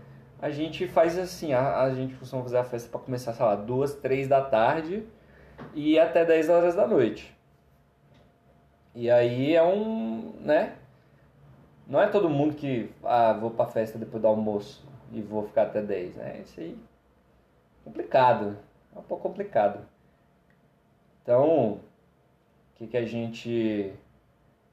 a 0.41 0.49
gente 0.49 0.85
faz 0.87 1.17
assim, 1.17 1.53
a, 1.53 1.81
a 1.81 1.93
gente 1.93 2.15
costuma 2.15 2.43
fazer 2.43 2.57
a 2.57 2.63
festa 2.65 2.89
para 2.89 2.99
começar, 2.99 3.31
sei 3.31 3.45
lá, 3.45 3.55
duas, 3.55 3.95
três 3.95 4.27
da 4.27 4.41
tarde 4.41 5.05
e 5.73 5.97
até 5.97 6.25
10 6.25 6.49
horas 6.49 6.75
da 6.75 6.85
noite. 6.85 7.33
E 8.93 9.09
aí 9.09 9.55
é 9.55 9.63
um, 9.63 10.33
né? 10.41 10.75
Não 11.87 12.01
é 12.01 12.07
todo 12.07 12.29
mundo 12.29 12.55
que, 12.55 12.91
ah, 13.03 13.33
vou 13.33 13.51
pra 13.51 13.65
festa 13.65 13.97
depois 13.97 14.21
do 14.21 14.27
almoço 14.27 14.85
e 15.13 15.21
vou 15.21 15.47
ficar 15.47 15.63
até 15.63 15.81
10, 15.81 16.15
né? 16.15 16.41
Isso 16.43 16.59
aí 16.59 16.77
é 17.81 17.83
complicado, 17.85 18.57
é 18.95 18.99
um 18.99 19.03
pouco 19.03 19.23
complicado. 19.23 19.79
Então, 21.21 21.79
que, 22.83 22.87
que 22.87 22.97
a 22.97 23.05
gente 23.05 23.93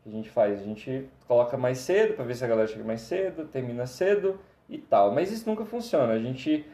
que 0.03 0.09
a 0.09 0.13
gente 0.13 0.31
faz? 0.31 0.61
A 0.61 0.65
gente 0.65 1.09
coloca 1.27 1.57
mais 1.57 1.79
cedo 1.79 2.15
para 2.15 2.25
ver 2.25 2.35
se 2.35 2.45
a 2.45 2.49
galera 2.49 2.67
chega 2.67 2.85
mais 2.85 3.03
cedo, 3.03 3.47
termina 3.47 3.87
cedo 3.87 4.39
e 4.69 4.79
tal. 4.79 5.13
Mas 5.13 5.31
isso 5.31 5.49
nunca 5.49 5.65
funciona. 5.65 6.13
A 6.13 6.19
gente 6.19 6.65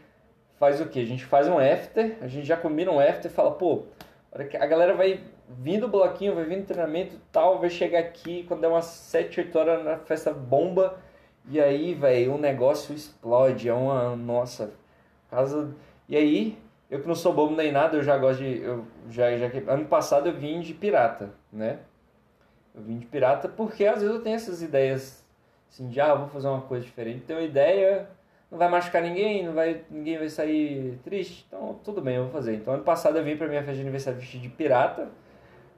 faz 0.58 0.80
o 0.80 0.87
que? 0.87 1.00
A 1.00 1.04
gente 1.04 1.25
faz 1.25 1.49
um 1.49 1.58
after, 1.58 2.16
a 2.20 2.28
gente 2.28 2.46
já 2.46 2.56
combina 2.56 2.90
um 2.90 3.00
after 3.00 3.30
e 3.30 3.35
fala, 3.35 3.52
pô, 3.52 3.85
a 4.32 4.66
galera 4.66 4.94
vai 4.94 5.20
vindo 5.49 5.87
o 5.87 5.88
bloquinho, 5.88 6.35
vai 6.35 6.44
vindo 6.44 6.66
treinamento 6.66 7.20
tal, 7.32 7.58
vai 7.58 7.70
chegar 7.70 7.99
aqui 7.99 8.44
quando 8.44 8.61
der 8.61 8.68
umas 8.68 8.87
7, 8.87 9.40
8 9.40 9.58
horas 9.58 9.85
na 9.85 9.99
festa 9.99 10.32
bomba. 10.32 10.99
E 11.49 11.61
aí, 11.61 11.95
velho, 11.95 12.35
o 12.35 12.38
negócio 12.38 12.95
explode. 12.95 13.69
É 13.69 13.75
uma. 13.75 14.17
Nossa. 14.17 14.73
Casa. 15.31 15.75
E 16.09 16.17
aí, 16.17 16.59
eu 16.91 17.00
que 17.00 17.09
não 17.09 17.15
sou 17.15 17.33
bobo 17.33 17.55
nem 17.55 17.73
nada, 17.73 17.97
eu 17.97 18.03
já 18.03 18.17
gosto 18.17 18.43
de. 18.43 18.61
Eu 18.61 18.85
já, 19.11 19.37
já, 19.37 19.47
ano 19.73 19.87
passado 19.87 20.29
eu 20.29 20.35
vim 20.35 20.61
de 20.61 20.73
pirata, 20.73 21.31
né? 21.53 21.81
Eu 22.75 22.83
vim 22.83 22.99
de 22.99 23.07
pirata 23.07 23.49
porque 23.49 23.87
às 23.87 24.00
vezes 24.00 24.15
eu 24.15 24.23
tenho 24.23 24.37
essas 24.37 24.62
ideias 24.62 25.25
assim, 25.71 25.88
de 25.88 26.00
ah, 26.00 26.15
vou 26.15 26.29
fazer 26.29 26.49
uma 26.49 26.62
coisa 26.62 26.85
diferente. 26.85 27.25
Tenho 27.25 27.41
uma 27.41 27.45
ideia, 27.45 28.09
não 28.50 28.59
vai 28.59 28.69
machucar 28.69 29.03
ninguém, 29.03 29.45
não 29.45 29.53
vai, 29.53 29.83
ninguém 29.91 30.19
vai 30.19 30.29
sair 30.29 30.99
triste, 31.03 31.45
então 31.49 31.79
tudo 31.83 32.00
bem, 32.00 32.17
eu 32.17 32.25
vou 32.25 32.33
fazer. 32.33 32.55
Então 32.55 32.75
ano 32.75 32.85
passado 32.85 33.19
eu 33.19 33.25
vim 33.25 33.37
pra 33.37 33.49
minha 33.49 33.62
festa 33.62 33.75
de 33.75 33.81
aniversário 33.81 34.21
vestido 34.21 34.43
de 34.43 34.49
pirata. 34.50 35.09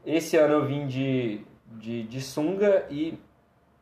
Esse 0.04 0.36
ano 0.36 0.54
eu 0.54 0.66
vim 0.66 0.86
de, 0.86 1.40
de, 1.72 2.02
de 2.04 2.20
sunga 2.20 2.86
e, 2.90 3.18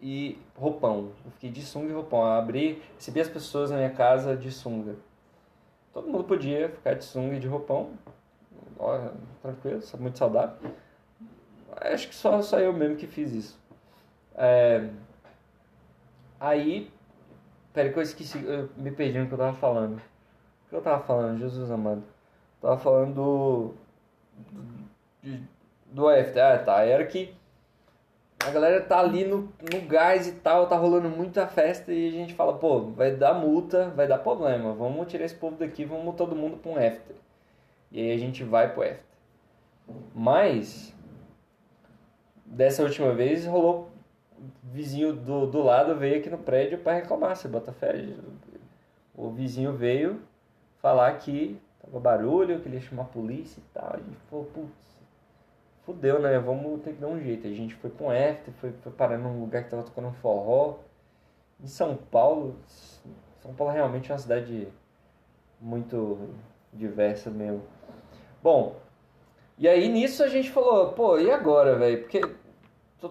e 0.00 0.38
roupão. 0.56 1.12
Eu 1.24 1.30
fiquei 1.32 1.50
de 1.50 1.62
sunga 1.62 1.90
e 1.90 1.94
roupão. 1.94 2.20
Eu 2.20 2.32
abri, 2.32 2.82
recebi 2.94 3.20
as 3.20 3.28
pessoas 3.28 3.70
na 3.70 3.76
minha 3.76 3.90
casa 3.90 4.36
de 4.36 4.50
sunga. 4.50 4.96
Todo 5.92 6.08
mundo 6.08 6.24
podia 6.24 6.68
ficar 6.68 6.94
de 6.94 7.04
sunga 7.04 7.36
e 7.36 7.40
de 7.40 7.48
roupão, 7.48 7.92
ó, 8.78 9.10
tranquilo, 9.40 9.80
muito 9.98 10.18
saudável. 10.18 10.56
Acho 11.80 12.08
que 12.08 12.14
só, 12.14 12.42
só 12.42 12.58
eu 12.58 12.72
mesmo 12.72 12.96
que 12.96 13.06
fiz 13.06 13.32
isso. 13.32 13.58
É, 14.34 14.90
aí, 16.38 16.90
peraí 17.72 17.92
que 17.92 17.98
eu 17.98 18.02
esqueci, 18.02 18.44
eu 18.44 18.68
me 18.76 18.90
perdi 18.90 19.18
no 19.18 19.26
que 19.26 19.32
eu 19.32 19.38
tava 19.38 19.56
falando. 19.56 19.96
O 19.96 20.68
que 20.68 20.76
eu 20.76 20.82
tava 20.82 21.02
falando, 21.02 21.38
Jesus 21.38 21.70
amado? 21.70 22.02
Eu 22.62 22.68
tava 22.68 22.78
falando 22.78 23.14
do. 23.14 23.74
do, 25.22 25.40
do 25.86 26.08
AFT. 26.08 26.38
Ah, 26.38 26.58
tá. 26.58 26.82
Era 26.82 27.06
que 27.06 27.34
a 28.38 28.50
galera 28.50 28.80
tá 28.80 28.98
ali 29.00 29.24
no, 29.24 29.52
no 29.72 29.80
gás 29.88 30.26
e 30.26 30.32
tal, 30.32 30.68
tá 30.68 30.76
rolando 30.76 31.08
muita 31.08 31.46
festa 31.46 31.92
e 31.92 32.08
a 32.08 32.12
gente 32.12 32.34
fala, 32.34 32.56
pô, 32.58 32.90
vai 32.90 33.14
dar 33.14 33.34
multa, 33.34 33.90
vai 33.90 34.06
dar 34.06 34.18
problema, 34.18 34.72
vamos 34.72 35.06
tirar 35.08 35.24
esse 35.24 35.34
povo 35.34 35.56
daqui, 35.56 35.84
vamos 35.84 36.14
todo 36.14 36.36
mundo 36.36 36.56
pra 36.56 36.70
um 36.70 36.76
after. 36.76 37.16
E 37.90 38.00
aí 38.00 38.12
a 38.12 38.18
gente 38.18 38.44
vai 38.44 38.72
pro 38.72 38.82
after. 38.82 39.00
Mas, 40.14 40.94
dessa 42.44 42.82
última 42.82 43.12
vez 43.12 43.46
rolou, 43.46 43.90
vizinho 44.62 45.12
do, 45.12 45.46
do 45.46 45.62
lado 45.62 45.96
veio 45.96 46.18
aqui 46.18 46.28
no 46.28 46.38
prédio 46.38 46.78
para 46.78 46.94
reclamar, 46.94 47.36
você 47.36 47.48
bota 47.48 47.72
fé. 47.72 48.06
O 49.14 49.30
vizinho 49.30 49.72
veio 49.72 50.20
falar 50.78 51.12
que 51.18 51.58
tava 51.80 51.98
barulho, 51.98 52.60
que 52.60 52.68
ele 52.68 52.76
ia 52.76 52.82
chamar 52.82 53.02
a 53.02 53.06
polícia 53.06 53.60
e 53.60 53.72
tal. 53.72 53.94
A 53.94 53.96
gente 53.96 54.16
falou, 54.28 54.44
putz, 54.46 54.95
fudeu, 55.86 56.20
né? 56.20 56.36
Vamos 56.40 56.82
ter 56.82 56.92
que 56.94 57.00
dar 57.00 57.06
um 57.06 57.20
jeito. 57.20 57.46
A 57.46 57.50
gente 57.50 57.74
foi 57.76 57.88
com 57.88 58.10
after, 58.10 58.52
foi, 58.54 58.72
foi 58.72 58.92
parar 58.92 59.16
num 59.16 59.40
lugar 59.40 59.62
que 59.64 59.70
tava 59.70 59.84
tocando 59.84 60.08
um 60.08 60.12
forró. 60.14 60.80
Em 61.62 61.68
São 61.68 61.96
Paulo, 61.96 62.56
São 63.40 63.54
Paulo 63.54 63.72
realmente 63.72 64.10
é 64.10 64.14
uma 64.14 64.18
cidade 64.18 64.68
muito 65.60 66.28
diversa 66.72 67.30
mesmo. 67.30 67.62
Bom, 68.42 68.76
e 69.56 69.66
aí 69.66 69.88
nisso 69.88 70.22
a 70.22 70.28
gente 70.28 70.50
falou, 70.50 70.92
pô, 70.92 71.18
e 71.18 71.30
agora, 71.30 71.76
velho? 71.76 72.02
Porque 72.02 72.20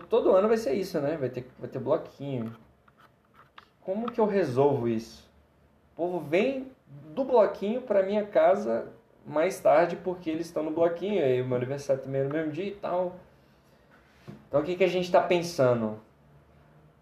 todo 0.09 0.35
ano 0.35 0.47
vai 0.47 0.57
ser 0.57 0.73
isso, 0.73 0.99
né? 0.99 1.17
Vai 1.17 1.29
ter, 1.29 1.49
vai 1.57 1.69
ter 1.69 1.79
bloquinho. 1.79 2.55
Como 3.81 4.11
que 4.11 4.19
eu 4.19 4.27
resolvo 4.27 4.87
isso? 4.87 5.27
O 5.93 5.95
povo 5.95 6.19
vem 6.19 6.71
do 7.15 7.23
bloquinho 7.23 7.81
para 7.81 8.03
minha 8.03 8.25
casa 8.25 8.91
mais 9.25 9.59
tarde 9.59 9.95
porque 9.95 10.29
eles 10.29 10.45
estão 10.45 10.63
no 10.63 10.71
bloquinho, 10.71 11.23
aí 11.23 11.41
o 11.41 11.45
meu 11.45 11.57
aniversário 11.57 12.01
também 12.01 12.21
é 12.21 12.23
no 12.23 12.29
mesmo 12.29 12.51
dia 12.51 12.67
e 12.67 12.75
tal. 12.75 13.15
Então 14.47 14.61
o 14.61 14.63
que, 14.63 14.75
que 14.75 14.83
a 14.83 14.89
gente 14.89 15.05
está 15.05 15.21
pensando? 15.21 15.99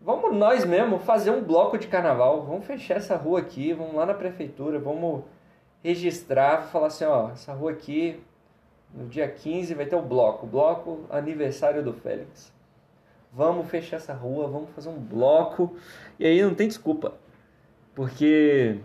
Vamos 0.02 0.36
nós 0.36 0.66
mesmo 0.66 1.00
fazer 1.00 1.32
um 1.32 1.42
bloco 1.42 1.78
de 1.78 1.88
carnaval, 1.88 2.44
vamos 2.44 2.66
fechar 2.66 2.98
essa 2.98 3.16
rua 3.16 3.40
aqui, 3.40 3.74
vamos 3.74 3.96
lá 3.96 4.06
na 4.06 4.14
prefeitura, 4.14 4.78
vamos 4.78 5.24
registrar, 5.84 6.64
falar 6.64 6.88
assim, 6.88 7.06
ó, 7.06 7.30
essa 7.30 7.54
rua 7.54 7.72
aqui, 7.72 8.22
no 8.94 9.08
dia 9.08 9.28
15 9.28 9.74
vai 9.74 9.86
ter 9.86 9.96
o 9.96 10.02
bloco, 10.02 10.46
bloco 10.46 11.06
aniversário 11.10 11.82
do 11.82 11.94
Félix. 11.94 12.54
Vamos 13.32 13.70
fechar 13.70 13.98
essa 13.98 14.14
rua, 14.14 14.48
vamos 14.48 14.70
fazer 14.72 14.90
um 14.90 15.00
bloco, 15.00 15.76
e 16.20 16.26
aí 16.26 16.42
não 16.42 16.54
tem 16.54 16.68
desculpa, 16.68 17.14
porque 17.96 18.80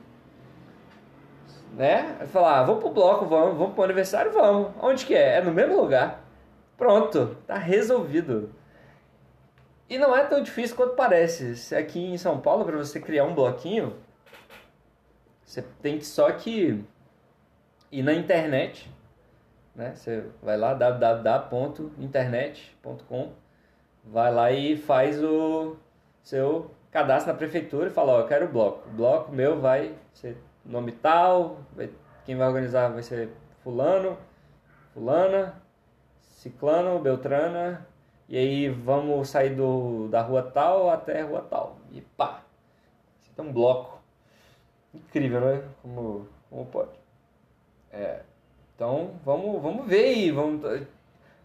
né? 1.75 2.27
Falar, 2.27 2.61
ah, 2.61 2.65
vamos 2.65 2.83
pro 2.83 2.93
bloco, 2.93 3.25
vamos, 3.27 3.57
vamos 3.57 3.75
pro 3.75 3.85
aniversário, 3.85 4.33
vamos. 4.33 4.73
Onde 4.81 5.07
que 5.07 5.15
é? 5.15 5.39
É 5.39 5.43
no 5.43 5.53
mesmo 5.53 5.81
lugar. 5.81 6.21
Pronto, 6.77 7.37
tá 7.47 7.57
resolvido. 7.57 8.53
E 9.89 9.97
não 9.99 10.15
é 10.17 10.25
tão 10.25 10.43
difícil 10.43 10.77
quanto 10.77 10.95
parece. 10.95 11.75
Aqui 11.75 12.05
em 12.05 12.19
São 12.19 12.41
Paulo, 12.41 12.65
para 12.65 12.77
você 12.77 13.01
criar 13.01 13.25
um 13.25 13.35
bloquinho, 13.35 13.97
você 15.45 15.63
tem 15.83 15.99
que 15.99 16.05
só 16.05 16.31
que 16.31 16.85
ir 17.91 18.03
na 18.03 18.13
internet, 18.13 18.89
né? 19.75 19.95
Você 19.95 20.25
vai 20.43 20.59
lá 20.59 20.75
www.internet.com, 20.75 23.33
vai 24.05 24.33
lá 24.33 24.53
e 24.53 24.77
faz 24.77 25.23
o 25.23 25.77
seu 26.23 26.71
cadastro 26.91 27.33
na 27.33 27.39
prefeitura 27.39 27.89
e 27.89 27.91
fala, 27.91 28.13
ó, 28.13 28.21
eu 28.21 28.27
quero 28.27 28.45
o 28.47 28.49
bloco. 28.49 28.89
O 28.89 28.93
bloco 28.93 29.33
meu 29.33 29.61
vai 29.61 29.95
ser 30.13 30.37
nome 30.69 30.93
tal, 30.93 31.59
vai, 31.75 31.91
quem 32.25 32.37
vai 32.37 32.47
organizar 32.47 32.89
vai 32.89 33.03
ser 33.03 33.31
fulano, 33.63 34.17
fulana, 34.93 35.61
ciclano, 36.21 36.99
beltrana, 37.01 37.87
e 38.29 38.37
aí 38.37 38.69
vamos 38.69 39.31
sair 39.31 39.55
do, 39.55 40.09
da 40.09 40.21
rua 40.21 40.43
tal 40.43 40.91
até 40.91 41.23
a 41.23 41.25
rua 41.25 41.41
tal. 41.49 41.79
E 41.91 42.03
pá. 42.03 42.43
Tem 43.35 43.45
um 43.45 43.53
bloco. 43.53 43.99
Incrível, 44.93 45.41
né? 45.41 45.63
Como, 45.81 46.29
como 46.51 46.67
pode. 46.67 46.91
É, 47.91 48.23
então, 48.75 49.13
vamos, 49.25 49.63
vamos 49.63 49.87
ver 49.87 50.05
aí. 50.05 50.31
Vamos, 50.31 50.63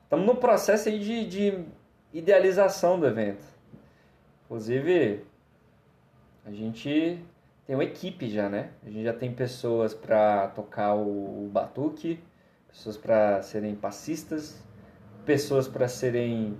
estamos 0.03 0.25
no 0.25 0.36
processo 0.36 0.89
aí 0.89 1.00
de, 1.00 1.25
de 1.25 1.65
idealização 2.12 3.00
do 3.00 3.08
evento. 3.08 3.46
Inclusive, 4.46 5.25
a 6.46 6.51
gente 6.51 7.24
tem 7.65 7.75
uma 7.75 7.84
equipe 7.84 8.29
já, 8.29 8.50
né? 8.50 8.72
A 8.86 8.89
gente 8.89 9.03
já 9.03 9.13
tem 9.13 9.34
pessoas 9.34 9.93
para 9.93 10.50
tocar 10.50 10.96
o, 10.96 11.50
batuque, 11.51 12.22
pessoas 12.67 12.98
para 12.98 13.41
serem 13.41 13.75
passistas, 13.75 14.62
pessoas 15.25 15.67
para 15.67 15.88
serem 15.88 16.58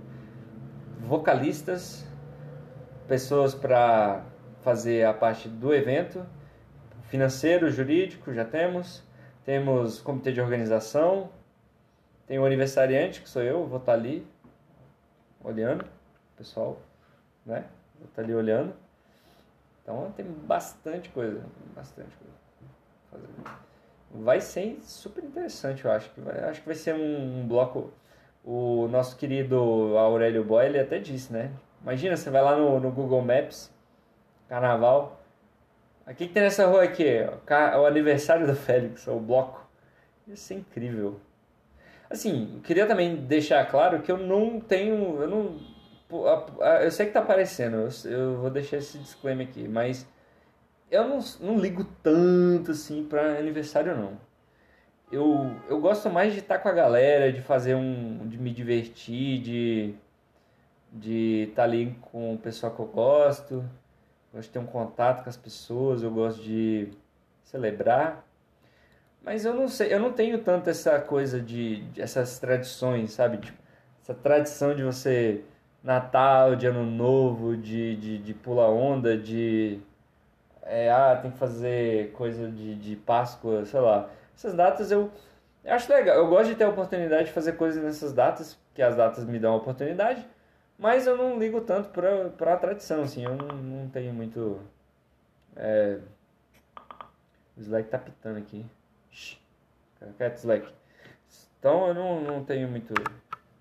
vocalistas, 1.00 2.06
pessoas 3.06 3.54
para 3.54 4.24
fazer 4.62 5.04
a 5.04 5.12
parte 5.12 5.46
do 5.48 5.74
evento, 5.74 6.24
financeiro, 7.08 7.70
jurídico, 7.70 8.32
já 8.32 8.44
temos. 8.44 9.02
Temos 9.44 10.00
comitê 10.00 10.32
de 10.32 10.40
organização, 10.40 11.28
tem 12.26 12.38
o 12.38 12.46
aniversariante, 12.46 13.20
que 13.20 13.28
sou 13.28 13.42
eu, 13.42 13.66
vou 13.66 13.78
estar 13.78 13.92
ali 13.92 14.26
olhando, 15.42 15.84
pessoal, 16.34 16.80
né? 17.44 17.66
Vou 17.98 18.08
estar 18.08 18.22
ali 18.22 18.34
olhando. 18.34 18.74
Então 19.84 20.10
tem 20.16 20.24
bastante 20.24 21.10
coisa, 21.10 21.44
bastante 21.76 22.16
coisa. 22.16 23.24
Vai 24.10 24.40
ser 24.40 24.78
super 24.80 25.22
interessante, 25.22 25.84
eu 25.84 25.92
acho 25.92 26.10
que 26.10 26.20
vai, 26.20 26.38
acho 26.44 26.60
que 26.60 26.66
vai 26.66 26.74
ser 26.74 26.94
um, 26.94 27.40
um 27.40 27.46
bloco. 27.46 27.92
O 28.42 28.88
nosso 28.88 29.16
querido 29.16 29.56
Aurélio 29.96 30.42
Boy, 30.42 30.66
ele 30.66 30.80
até 30.80 30.98
disse, 30.98 31.32
né? 31.32 31.50
Imagina, 31.82 32.16
você 32.16 32.30
vai 32.30 32.42
lá 32.42 32.56
no, 32.56 32.80
no 32.80 32.90
Google 32.90 33.20
Maps, 33.22 33.70
Carnaval. 34.48 35.20
O 36.06 36.14
que, 36.14 36.28
tem 36.28 36.42
nessa 36.42 36.66
rua 36.66 36.82
aqui? 36.82 37.04
O 37.78 37.86
aniversário 37.86 38.46
do 38.46 38.54
Félix, 38.56 39.06
o 39.06 39.18
bloco. 39.18 39.66
Isso 40.26 40.52
é 40.52 40.56
incrível. 40.56 41.20
Assim, 42.08 42.60
queria 42.64 42.86
também 42.86 43.16
deixar 43.16 43.64
claro 43.70 44.00
que 44.00 44.10
eu 44.10 44.16
não 44.16 44.60
tenho. 44.60 45.20
Eu 45.22 45.28
não 45.28 45.73
eu 46.82 46.90
sei 46.90 47.06
que 47.06 47.12
tá 47.12 47.20
aparecendo, 47.20 47.76
eu, 47.76 48.10
eu 48.10 48.36
vou 48.36 48.50
deixar 48.50 48.76
esse 48.78 48.98
disclaimer 48.98 49.48
aqui, 49.48 49.66
mas 49.68 50.06
eu 50.90 51.08
não, 51.08 51.18
não 51.40 51.58
ligo 51.58 51.84
tanto 52.02 52.70
assim 52.70 53.04
pra 53.04 53.38
aniversário 53.38 53.96
não. 53.96 54.18
Eu, 55.10 55.54
eu 55.68 55.80
gosto 55.80 56.10
mais 56.10 56.32
de 56.32 56.40
estar 56.40 56.56
tá 56.56 56.60
com 56.62 56.68
a 56.68 56.72
galera, 56.72 57.32
de 57.32 57.40
fazer 57.42 57.74
um. 57.74 58.26
de 58.28 58.38
me 58.38 58.50
divertir, 58.50 59.40
de. 59.40 59.94
de 60.92 61.46
estar 61.48 61.56
tá 61.56 61.62
ali 61.64 61.96
com 62.00 62.34
o 62.34 62.38
pessoal 62.38 62.74
que 62.74 62.80
eu 62.80 62.86
gosto. 62.86 63.64
Gosto 64.32 64.48
de 64.48 64.52
ter 64.52 64.58
um 64.58 64.66
contato 64.66 65.22
com 65.22 65.30
as 65.30 65.36
pessoas, 65.36 66.02
eu 66.02 66.10
gosto 66.10 66.42
de 66.42 66.88
celebrar. 67.44 68.24
Mas 69.22 69.44
eu 69.44 69.54
não 69.54 69.68
sei, 69.68 69.92
eu 69.94 70.00
não 70.00 70.12
tenho 70.12 70.38
tanto 70.42 70.68
essa 70.68 71.00
coisa 71.00 71.40
de, 71.40 71.82
de 71.90 72.02
essas 72.02 72.38
tradições, 72.38 73.12
sabe? 73.12 73.38
Tipo, 73.38 73.58
essa 74.02 74.14
tradição 74.14 74.74
de 74.74 74.82
você 74.82 75.44
Natal, 75.84 76.56
de 76.56 76.66
Ano 76.66 76.86
Novo, 76.86 77.54
de, 77.54 77.94
de, 77.96 78.18
de 78.18 78.32
pula 78.32 78.66
onda, 78.68 79.18
de. 79.18 79.78
É, 80.62 80.90
ah, 80.90 81.18
tem 81.20 81.30
que 81.30 81.36
fazer 81.36 82.10
coisa 82.12 82.50
de, 82.50 82.74
de 82.76 82.96
Páscoa, 82.96 83.66
sei 83.66 83.80
lá. 83.80 84.08
Essas 84.34 84.54
datas 84.54 84.90
eu, 84.90 85.10
eu 85.62 85.74
acho 85.74 85.92
legal. 85.92 86.16
Eu 86.16 86.26
gosto 86.28 86.48
de 86.48 86.54
ter 86.56 86.64
a 86.64 86.70
oportunidade 86.70 87.26
de 87.26 87.32
fazer 87.32 87.52
coisas 87.52 87.84
nessas 87.84 88.14
datas, 88.14 88.58
que 88.74 88.80
as 88.80 88.96
datas 88.96 89.26
me 89.26 89.38
dão 89.38 89.52
a 89.52 89.56
oportunidade, 89.56 90.26
mas 90.78 91.06
eu 91.06 91.18
não 91.18 91.38
ligo 91.38 91.60
tanto 91.60 91.90
pra, 91.90 92.30
pra 92.30 92.56
tradição, 92.56 93.02
assim. 93.02 93.22
Eu 93.22 93.34
não, 93.36 93.48
não 93.48 93.88
tenho 93.90 94.14
muito. 94.14 94.58
É... 95.54 95.98
O 97.56 97.60
Slack 97.60 97.90
tá 97.90 97.98
pitando 97.98 98.38
aqui. 98.38 98.64
Cat 100.18 100.36
Slack. 100.38 100.66
Então 101.58 101.88
eu 101.88 101.94
não, 101.94 102.20
não 102.22 102.44
tenho 102.44 102.68
muito. 102.68 102.94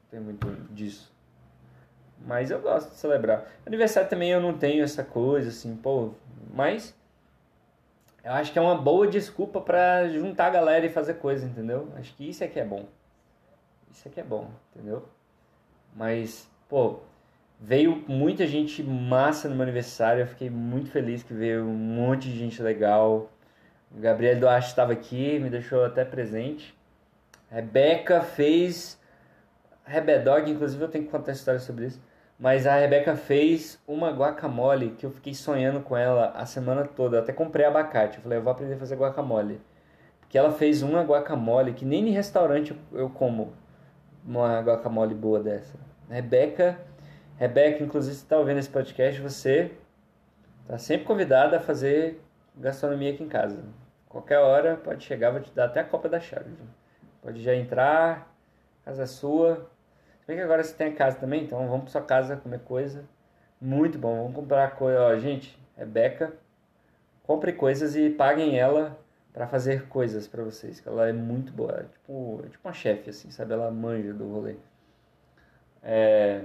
Tenho 0.10 0.24
muito 0.24 0.48
disso. 0.74 1.13
Mas 2.26 2.50
eu 2.50 2.62
gosto 2.62 2.92
de 2.92 2.96
celebrar. 2.96 3.46
Aniversário 3.66 4.10
também 4.10 4.32
eu 4.32 4.40
não 4.40 4.58
tenho 4.58 4.84
essa 4.84 5.04
coisa, 5.04 5.50
assim, 5.50 5.76
pô. 5.76 6.12
Mas 6.54 6.96
eu 8.24 8.32
acho 8.32 8.54
que 8.54 8.60
é 8.60 8.62
uma 8.62 8.76
boa 8.76 9.08
desculpa 9.08 9.60
para 9.60 10.08
juntar 10.10 10.48
a 10.48 10.52
galera 10.52 10.86
e 10.86 10.90
fazer 10.90 11.16
coisa, 11.16 11.46
entendeu? 11.46 11.90
Acho 11.98 12.16
que 12.16 12.30
isso 12.30 12.44
é 12.44 12.48
que 12.48 12.60
é 12.60 12.64
bom. 12.64 12.86
Isso 13.92 14.08
é 14.08 14.12
que 14.12 14.20
é 14.20 14.24
bom, 14.24 14.50
entendeu? 14.74 15.04
Mas, 15.94 16.50
pô, 16.70 17.00
veio 17.60 18.04
muita 18.08 18.48
gente 18.48 18.82
massa 18.82 19.50
no 19.50 19.56
meu 19.56 19.64
aniversário. 19.64 20.22
Eu 20.22 20.28
fiquei 20.28 20.50
muito 20.50 20.90
feliz 20.90 21.24
que 21.24 21.34
veio 21.34 21.66
um 21.66 21.76
monte 21.76 22.30
de 22.30 22.40
gente 22.40 22.62
legal. 22.64 23.30
O 23.92 24.00
Gabriel 24.00 24.40
Duarte 24.40 24.70
estava 24.70 24.94
aqui, 24.94 25.38
me 25.40 25.50
deixou 25.50 25.84
até 25.84 26.06
presente. 26.06 26.74
Rebeca 27.52 28.22
fez. 28.22 28.98
Rebedog, 29.86 30.50
inclusive 30.50 30.82
eu 30.82 30.88
tenho 30.88 31.04
que 31.04 31.12
contar 31.12 31.34
história 31.34 31.60
sobre 31.60 31.88
isso 31.88 32.00
mas 32.40 32.66
a 32.68 32.76
Rebeca 32.76 33.16
fez 33.16 33.82
uma 33.88 34.12
guacamole 34.12 34.92
que 34.92 35.06
eu 35.06 35.12
fiquei 35.12 35.34
sonhando 35.34 35.82
com 35.82 35.96
ela 35.96 36.32
a 36.36 36.46
semana 36.46 36.84
toda. 36.84 37.18
Eu 37.18 37.22
até 37.22 37.32
comprei 37.32 37.66
abacate. 37.66 38.18
Eu 38.18 38.24
falei, 38.24 38.38
eu 38.38 38.44
vou 38.44 38.52
aprender 38.52 38.74
a 38.74 38.78
fazer 38.78 38.96
guacamole. 38.96 39.62
Porque 40.20 40.38
ela 40.38 40.52
fez 40.52 40.82
uma 40.82 41.04
guacamole 41.04 41.74
que 41.74 41.86
nem 41.86 42.10
em 42.10 42.12
restaurante 42.12 42.76
eu 42.92 43.10
como 43.10 43.54
uma 44.26 44.60
guacamole 44.62 45.14
boa 45.14 45.42
dessa. 45.42 45.78
Rebeca, 46.10 46.80
Rebeca, 47.38 47.84
inclusive 47.84 48.16
se 48.16 48.24
está 48.24 48.38
ouvindo 48.38 48.60
esse 48.60 48.70
podcast, 48.70 49.22
você 49.22 49.72
está 50.62 50.78
sempre 50.78 51.06
convidada 51.06 51.58
a 51.58 51.60
fazer 51.60 52.22
gastronomia 52.56 53.14
aqui 53.14 53.24
em 53.24 53.28
casa. 53.28 53.64
Qualquer 54.08 54.40
hora 54.40 54.78
pode 54.78 55.04
chegar, 55.04 55.32
vou 55.32 55.42
te 55.42 55.52
dar 55.54 55.66
até 55.66 55.80
a 55.80 55.84
copa 55.84 56.08
da 56.08 56.20
chave. 56.20 56.52
Pode 57.22 57.42
já 57.42 57.56
entrar, 57.56 58.32
casa 58.86 59.06
sua, 59.08 59.70
bem 60.28 60.38
que 60.38 60.44
agora 60.44 60.64
você 60.64 60.74
tem 60.74 60.88
a 60.88 60.96
casa 60.96 61.18
também, 61.18 61.44
então 61.44 61.68
vamos 61.68 61.84
para 61.84 61.92
sua 61.92 62.02
casa 62.02 62.38
comer 62.38 62.60
coisa. 62.60 63.06
Muito 63.60 63.98
bom, 63.98 64.16
vamos 64.18 64.36
comprar 64.36 64.76
coisa. 64.76 65.02
Ó, 65.02 65.18
gente, 65.18 65.58
Rebeca, 65.78 66.34
compre 67.24 67.54
coisas 67.54 67.96
e 67.96 68.10
paguem 68.10 68.60
ela 68.60 69.00
para 69.34 69.48
fazer 69.48 69.88
coisas 69.88 70.28
para 70.28 70.44
vocês, 70.44 70.80
que 70.80 70.88
ela 70.88 71.10
é 71.10 71.14
muito 71.14 71.52
boa, 71.52 71.80
é 71.80 71.84
tipo, 71.84 72.42
é 72.46 72.50
tipo 72.50 72.68
uma 72.68 72.74
chefe, 72.74 73.10
assim, 73.10 73.32
sabe? 73.32 73.54
Ela 73.54 73.72
manja 73.72 74.14
do 74.14 74.28
rolê. 74.32 74.56
É... 75.82 76.44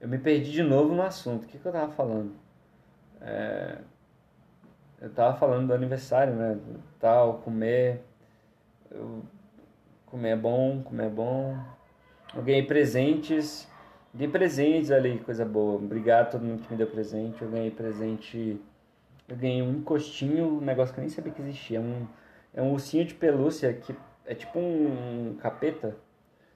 Eu 0.00 0.08
me 0.08 0.18
perdi 0.18 0.52
de 0.52 0.62
novo 0.62 0.94
no 0.94 1.02
assunto, 1.02 1.44
o 1.44 1.46
que, 1.46 1.58
que 1.58 1.66
eu 1.66 1.72
tava 1.72 1.90
falando? 1.92 2.34
É... 3.20 3.78
Eu 5.00 5.10
tava 5.10 5.36
falando 5.36 5.68
do 5.68 5.74
aniversário, 5.74 6.34
né? 6.34 6.58
Tal, 7.00 7.38
comer. 7.38 8.04
Eu... 8.90 9.22
Comer 10.06 10.30
é 10.30 10.36
bom, 10.36 10.82
comer 10.82 11.06
é 11.06 11.10
bom. 11.10 11.56
Eu 12.34 12.42
ganhei 12.42 12.62
presentes, 12.62 13.68
dei 14.12 14.26
presentes 14.26 14.90
ali, 14.90 15.18
coisa 15.18 15.44
boa. 15.44 15.76
Obrigado 15.76 16.28
a 16.28 16.30
todo 16.30 16.44
mundo 16.44 16.62
que 16.62 16.72
me 16.72 16.78
deu 16.78 16.86
presente. 16.86 17.42
Eu 17.42 17.50
ganhei 17.50 17.70
presente, 17.70 18.60
eu 19.28 19.36
ganhei 19.36 19.62
um 19.62 19.72
encostinho, 19.72 20.46
um 20.46 20.60
negócio 20.60 20.94
que 20.94 21.00
eu 21.00 21.02
nem 21.02 21.10
sabia 21.10 21.32
que 21.32 21.42
existia. 21.42 21.78
É 21.78 21.80
um, 21.80 22.06
é 22.54 22.62
um 22.62 22.72
ursinho 22.72 23.04
de 23.04 23.14
pelúcia 23.14 23.72
que 23.74 23.94
é 24.24 24.34
tipo 24.34 24.58
um 24.58 25.36
capeta, 25.40 25.96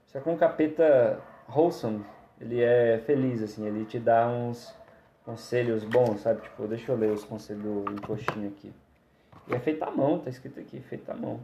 só 0.07 0.21
que 0.21 0.29
um 0.29 0.37
capeta 0.37 1.21
wholesome. 1.49 2.05
Ele 2.41 2.63
é 2.63 2.99
feliz, 3.05 3.43
assim, 3.43 3.67
ele 3.67 3.85
te 3.85 3.99
dá 3.99 4.29
uns 4.29 4.75
conselhos 5.25 5.85
bons, 5.85 6.21
sabe? 6.21 6.43
Tipo, 6.43 6.67
deixa 6.67 6.93
eu 6.93 6.97
ler 6.97 7.11
os 7.11 7.25
conselhos 7.25 7.63
do 7.63 7.93
encostinho 7.93 8.49
aqui. 8.49 8.73
E 9.49 9.55
é 9.55 9.59
feito 9.59 9.83
à 9.83 9.91
mão, 9.91 10.19
tá 10.19 10.31
escrito 10.31 10.61
aqui, 10.61 10.81
feito 10.81 11.11
à 11.11 11.15
mão. 11.15 11.41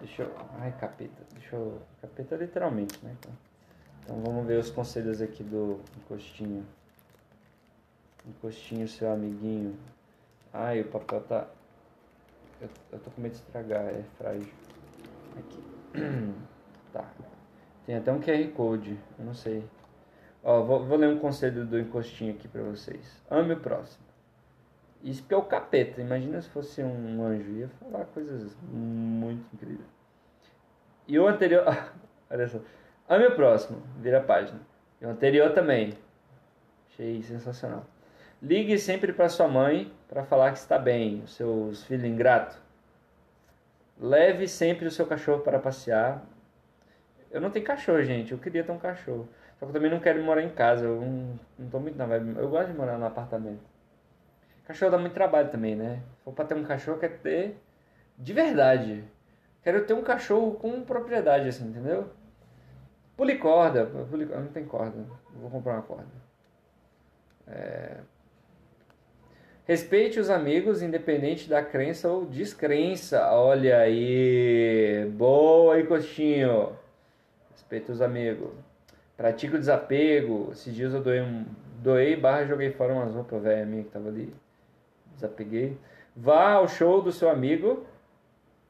Deixa 0.00 0.22
eu. 0.22 0.32
Ai, 0.58 0.72
capeta. 0.80 1.22
Deixa 1.32 1.54
eu. 1.54 1.80
Capeta 2.00 2.36
literalmente, 2.36 2.98
né? 3.04 3.14
Então... 3.18 3.32
Então 4.02 4.20
vamos 4.20 4.46
ver 4.46 4.58
os 4.58 4.70
conselhos 4.70 5.20
aqui 5.22 5.42
do 5.42 5.80
encostinho. 5.96 6.66
Encostinho, 8.26 8.86
seu 8.88 9.12
amiguinho. 9.12 9.76
Ai, 10.52 10.80
o 10.80 10.88
papel 10.88 11.20
tá. 11.22 11.48
Eu, 12.60 12.68
eu 12.92 12.98
tô 12.98 13.10
com 13.10 13.20
medo 13.20 13.32
de 13.32 13.38
estragar, 13.38 13.84
é 13.84 14.02
frágil. 14.18 14.52
Aqui. 15.38 15.62
tá. 16.92 17.10
Tem 17.86 17.96
até 17.96 18.12
um 18.12 18.20
QR 18.20 18.48
Code, 18.54 18.98
eu 19.18 19.24
não 19.24 19.34
sei. 19.34 19.64
Ó, 20.42 20.62
vou, 20.62 20.84
vou 20.84 20.98
ler 20.98 21.08
um 21.08 21.18
conselho 21.18 21.64
do 21.64 21.78
encostinho 21.78 22.34
aqui 22.34 22.48
pra 22.48 22.62
vocês. 22.62 23.22
Ame 23.30 23.54
o 23.54 23.60
próximo. 23.60 24.04
Isso 25.02 25.22
que 25.24 25.34
é 25.34 25.36
o 25.36 25.42
capeta. 25.42 26.00
Imagina 26.00 26.40
se 26.40 26.48
fosse 26.48 26.82
um 26.82 27.24
anjo. 27.24 27.50
Ia 27.52 27.68
falar 27.68 28.04
coisas 28.06 28.56
muito 28.62 29.44
incríveis. 29.54 29.88
E 31.08 31.18
o 31.18 31.26
anterior. 31.26 31.64
Olha 32.30 32.48
só. 32.48 32.58
Ame 33.12 33.26
o 33.26 33.36
próximo, 33.36 33.82
vira 33.98 34.20
a 34.20 34.22
página. 34.22 34.58
E 34.98 35.04
o 35.04 35.10
anterior 35.10 35.52
também. 35.52 35.92
Achei 36.88 37.22
sensacional. 37.22 37.84
Ligue 38.40 38.78
sempre 38.78 39.12
para 39.12 39.28
sua 39.28 39.46
mãe 39.46 39.92
para 40.08 40.24
falar 40.24 40.50
que 40.50 40.56
está 40.56 40.78
bem, 40.78 41.20
os 41.22 41.34
seus 41.36 41.84
filhos 41.84 42.06
ingrato. 42.06 42.56
Leve 44.00 44.48
sempre 44.48 44.86
o 44.86 44.90
seu 44.90 45.04
cachorro 45.04 45.42
para 45.42 45.58
passear. 45.58 46.24
Eu 47.30 47.38
não 47.38 47.50
tenho 47.50 47.66
cachorro, 47.66 48.02
gente. 48.02 48.32
Eu 48.32 48.38
queria 48.38 48.64
ter 48.64 48.72
um 48.72 48.78
cachorro. 48.78 49.28
Só 49.58 49.66
que 49.66 49.70
eu 49.72 49.74
também 49.74 49.90
não 49.90 50.00
quero 50.00 50.22
morar 50.24 50.42
em 50.42 50.48
casa. 50.48 50.86
Eu 50.86 51.02
não, 51.02 51.38
não 51.58 51.68
tô 51.68 51.78
muito 51.78 51.98
na 51.98 52.06
vibe. 52.06 52.38
Eu 52.38 52.48
gosto 52.48 52.68
de 52.68 52.78
morar 52.78 52.96
no 52.96 53.04
apartamento. 53.04 53.60
Cachorro 54.64 54.90
dá 54.90 54.96
muito 54.96 55.12
trabalho 55.12 55.50
também, 55.50 55.76
né? 55.76 56.00
Se 56.16 56.24
for 56.24 56.32
pra 56.32 56.46
ter 56.46 56.54
um 56.54 56.64
cachorro, 56.64 56.98
quer 56.98 57.18
ter 57.18 57.58
de 58.16 58.32
verdade. 58.32 59.04
Quero 59.62 59.84
ter 59.84 59.92
um 59.92 60.02
cachorro 60.02 60.54
com 60.54 60.80
propriedade, 60.80 61.46
assim, 61.46 61.68
entendeu? 61.68 62.10
Pulicorda. 63.16 63.86
Pulicorda. 63.86 64.42
Não 64.42 64.52
tem 64.52 64.64
corda. 64.64 65.04
Vou 65.34 65.50
comprar 65.50 65.74
uma 65.74 65.82
corda. 65.82 66.06
É... 67.46 67.98
Respeite 69.64 70.18
os 70.18 70.28
amigos, 70.28 70.82
independente 70.82 71.48
da 71.48 71.62
crença 71.62 72.08
ou 72.08 72.26
descrença. 72.26 73.30
Olha 73.32 73.78
aí. 73.78 75.08
Boa 75.16 75.74
aí, 75.74 75.86
Costinho. 75.86 76.76
Respeite 77.52 77.92
os 77.92 78.02
amigos. 78.02 78.50
Pratique 79.16 79.54
o 79.54 79.58
desapego. 79.58 80.50
Esses 80.52 80.74
dias 80.74 80.92
eu 80.92 81.02
doei 81.02 81.20
um. 81.20 81.44
Doei 81.80 82.16
barra 82.16 82.44
joguei 82.44 82.70
fora 82.70 82.92
umas 82.92 83.14
roupas 83.14 83.42
velhas 83.42 83.66
minha 83.66 83.84
que 83.84 83.90
tava 83.90 84.08
ali. 84.08 84.34
Desapeguei. 85.14 85.76
Vá 86.14 86.52
ao 86.52 86.68
show 86.68 87.00
do 87.02 87.10
seu 87.10 87.30
amigo 87.30 87.86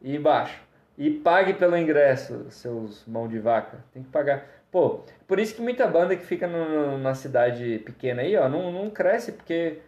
e 0.00 0.14
embaixo. 0.16 0.62
E 0.96 1.10
pague 1.10 1.54
pelo 1.54 1.76
ingresso, 1.76 2.46
seus 2.50 3.04
mão 3.06 3.26
de 3.26 3.38
vaca. 3.38 3.78
Tem 3.92 4.02
que 4.02 4.10
pagar. 4.10 4.46
Pô, 4.70 5.00
por 5.26 5.38
isso 5.38 5.54
que 5.54 5.62
muita 5.62 5.86
banda 5.86 6.16
que 6.16 6.24
fica 6.24 6.46
no, 6.46 6.98
na 6.98 7.14
cidade 7.14 7.78
pequena 7.84 8.22
aí, 8.22 8.36
ó, 8.36 8.48
não, 8.48 8.72
não 8.72 8.90
cresce, 8.90 9.32
porque 9.32 9.78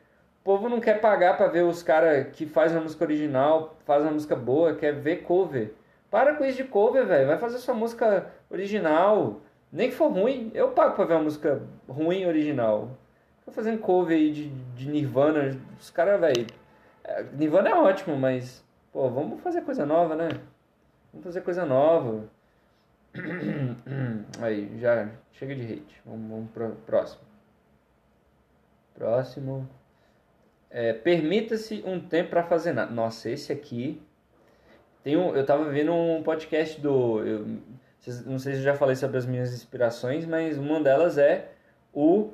o 0.41 0.45
povo 0.45 0.69
não 0.69 0.81
quer 0.81 1.01
pagar 1.01 1.37
para 1.37 1.47
ver 1.49 1.63
os 1.65 1.83
caras 1.83 2.29
que 2.33 2.47
fazem 2.47 2.77
uma 2.77 2.83
música 2.85 3.05
original, 3.05 3.77
fazem 3.87 4.09
uma 4.09 4.13
música 4.13 4.37
boa, 4.37 4.75
quer 4.75 4.93
ver 4.93 5.23
cover. 5.23 5.73
Para 6.11 6.35
com 6.35 6.45
isso 6.45 6.59
de 6.59 6.65
cover, 6.65 7.07
velho. 7.07 7.27
Vai 7.27 7.39
fazer 7.39 7.59
sua 7.59 7.75
música 7.75 8.31
original. 8.51 9.41
Nem 9.73 9.91
que 9.91 9.97
for 9.97 10.13
ruim, 10.13 10.51
eu 10.55 10.69
pago 10.69 10.95
pra 10.95 11.07
ver 11.07 11.15
uma 11.15 11.25
música 11.25 11.61
ruim 11.89 12.25
original. 12.27 12.91
Tô 13.45 13.51
fazendo 13.51 13.79
cover 13.79 14.17
aí 14.17 14.31
de, 14.31 14.49
de 14.49 14.89
Nirvana. 14.89 15.59
Os 15.81 15.91
caras, 15.91 16.21
velho. 16.21 16.47
É, 17.03 17.25
Nirvana 17.33 17.71
é 17.71 17.75
ótimo, 17.75 18.17
mas. 18.17 18.65
Pô, 18.93 19.11
vamos 19.11 19.41
fazer 19.41 19.63
coisa 19.63 19.85
nova, 19.85 20.15
né? 20.15 20.29
Vamos 21.15 21.27
fazer 21.27 21.43
coisa 21.43 21.65
nova. 21.65 22.29
Aí, 24.43 24.77
já 24.81 25.09
chega 25.31 25.55
de 25.55 25.63
hate. 25.63 26.03
Vamos, 26.05 26.29
vamos 26.29 26.51
pro 26.51 26.71
próximo. 26.85 27.23
Próximo. 28.95 29.69
É, 30.69 30.93
Permita-se 30.93 31.85
um 31.87 32.01
tempo 32.01 32.31
para 32.31 32.43
fazer 32.43 32.73
nada. 32.73 32.91
Nossa, 32.91 33.31
esse 33.31 33.53
aqui. 33.53 34.03
Tem 35.05 35.17
um, 35.17 35.37
eu 35.37 35.47
tava 35.47 35.71
vendo 35.71 35.93
um 35.93 36.21
podcast 36.25 36.81
do. 36.81 37.25
Eu, 37.25 37.47
não 38.27 38.41
sei 38.41 38.55
se 38.55 38.59
eu 38.59 38.65
já 38.65 38.75
falei 38.75 38.97
sobre 38.97 39.17
as 39.17 39.25
minhas 39.25 39.55
inspirações, 39.55 40.27
mas 40.27 40.59
uma 40.59 40.81
delas 40.81 41.17
é 41.17 41.53
o 41.93 42.33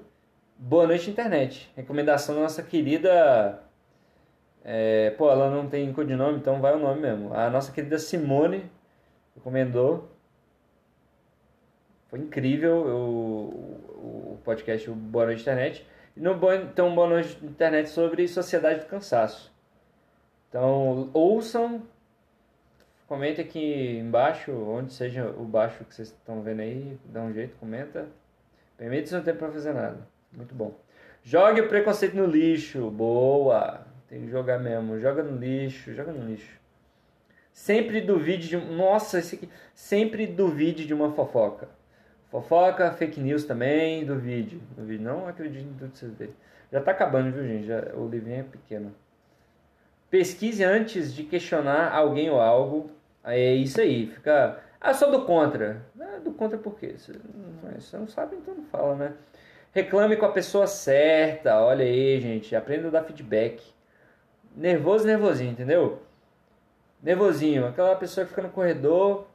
Boa 0.57 0.87
Noite 0.87 1.11
Internet. 1.11 1.71
Recomendação 1.77 2.35
da 2.35 2.41
nossa 2.41 2.63
querida. 2.63 3.63
É, 4.65 5.11
pô, 5.11 5.31
ela 5.31 5.51
não 5.51 5.69
tem 5.69 5.93
codinome, 5.93 6.39
então 6.39 6.61
vai 6.61 6.75
o 6.75 6.79
nome 6.79 7.01
mesmo. 7.01 7.35
A 7.35 7.49
nossa 7.49 7.73
querida 7.73 7.99
Simone 7.99 8.71
recomendou. 9.35 10.09
Foi 12.09 12.19
incrível 12.19 12.77
o, 12.77 14.35
o 14.35 14.39
podcast 14.45 14.91
o 14.91 14.95
Boa 14.95 15.27
Noite 15.27 15.43
Internet. 15.43 15.87
E 16.17 16.21
no 16.21 16.39
tem 16.75 16.85
um 16.85 16.95
Boa 16.95 17.09
Noite 17.09 17.39
Internet 17.43 17.89
sobre 17.89 18.27
Sociedade 18.29 18.81
do 18.81 18.87
Cansaço. 18.87 19.53
Então, 20.49 21.09
ouçam, 21.15 21.83
comente 23.07 23.41
aqui 23.41 23.99
embaixo, 23.99 24.53
onde 24.53 24.93
seja 24.93 25.31
o 25.31 25.45
baixo 25.45 25.85
que 25.85 25.95
vocês 25.95 26.09
estão 26.09 26.43
vendo 26.43 26.61
aí, 26.61 26.99
dá 27.05 27.23
um 27.23 27.33
jeito, 27.33 27.57
comenta. 27.57 28.09
Permite-se 28.77 29.15
não 29.15 29.23
ter 29.23 29.37
para 29.37 29.51
fazer 29.51 29.73
nada. 29.73 30.07
Muito 30.33 30.55
bom. 30.55 30.75
Jogue 31.23 31.61
o 31.61 31.69
preconceito 31.69 32.17
no 32.17 32.27
lixo. 32.27 32.91
Boa! 32.91 33.90
Tem 34.11 34.23
que 34.23 34.31
jogar 34.31 34.59
mesmo. 34.59 34.99
Joga 34.99 35.23
no 35.23 35.39
lixo, 35.39 35.95
joga 35.95 36.13
no 36.13 36.29
lixo. 36.29 36.59
Sempre 37.53 38.01
duvide 38.01 38.49
de. 38.49 38.57
Nossa, 38.57 39.21
esse 39.21 39.37
aqui. 39.37 39.49
Sempre 39.73 40.27
duvide 40.27 40.85
de 40.85 40.93
uma 40.93 41.13
fofoca. 41.13 41.69
Fofoca, 42.29 42.93
fake 42.93 43.21
news 43.21 43.45
também, 43.45 44.05
duvide. 44.05 44.61
duvide. 44.77 45.03
Não 45.03 45.29
acredite 45.29 45.65
em 45.65 45.75
tudo 45.75 45.93
que 45.93 45.99
vocês 45.99 46.13
veem. 46.15 46.35
Já 46.73 46.81
tá 46.81 46.91
acabando, 46.91 47.33
viu, 47.33 47.45
gente? 47.45 47.67
Já, 47.67 47.95
o 47.95 48.09
livrinho 48.09 48.41
é 48.41 48.43
pequeno. 48.43 48.93
Pesquise 50.11 50.65
antes 50.65 51.15
de 51.15 51.23
questionar 51.23 51.93
alguém 51.93 52.29
ou 52.31 52.41
algo. 52.41 52.91
É 53.23 53.55
isso 53.55 53.81
aí. 53.81 54.09
Fica. 54.09 54.61
Ah, 54.81 54.93
sou 54.93 55.11
do 55.11 55.25
contra. 55.25 55.83
Ah, 56.01 56.19
do 56.19 56.33
contra 56.33 56.59
por 56.59 56.77
quê? 56.77 56.95
Você, 56.97 57.13
você 57.79 57.97
não 57.97 58.09
sabe, 58.09 58.37
então 58.37 58.55
não 58.55 58.65
fala, 58.65 58.97
né? 58.97 59.13
Reclame 59.73 60.17
com 60.17 60.27
a 60.27 60.33
pessoa 60.33 60.67
certa. 60.67 61.61
Olha 61.61 61.85
aí, 61.85 62.21
gente. 62.21 62.57
Aprenda 62.57 62.89
a 62.89 62.91
dar 62.91 63.05
feedback. 63.05 63.63
Nervoso, 64.57 65.07
nervosinho, 65.07 65.53
entendeu? 65.53 66.03
Nervosinho. 67.03 67.67
Aquela 67.67 67.97
pessoa 67.97 68.25
que 68.25 68.31
fica 68.31 68.43
no 68.43 68.51
corredor 68.51 69.27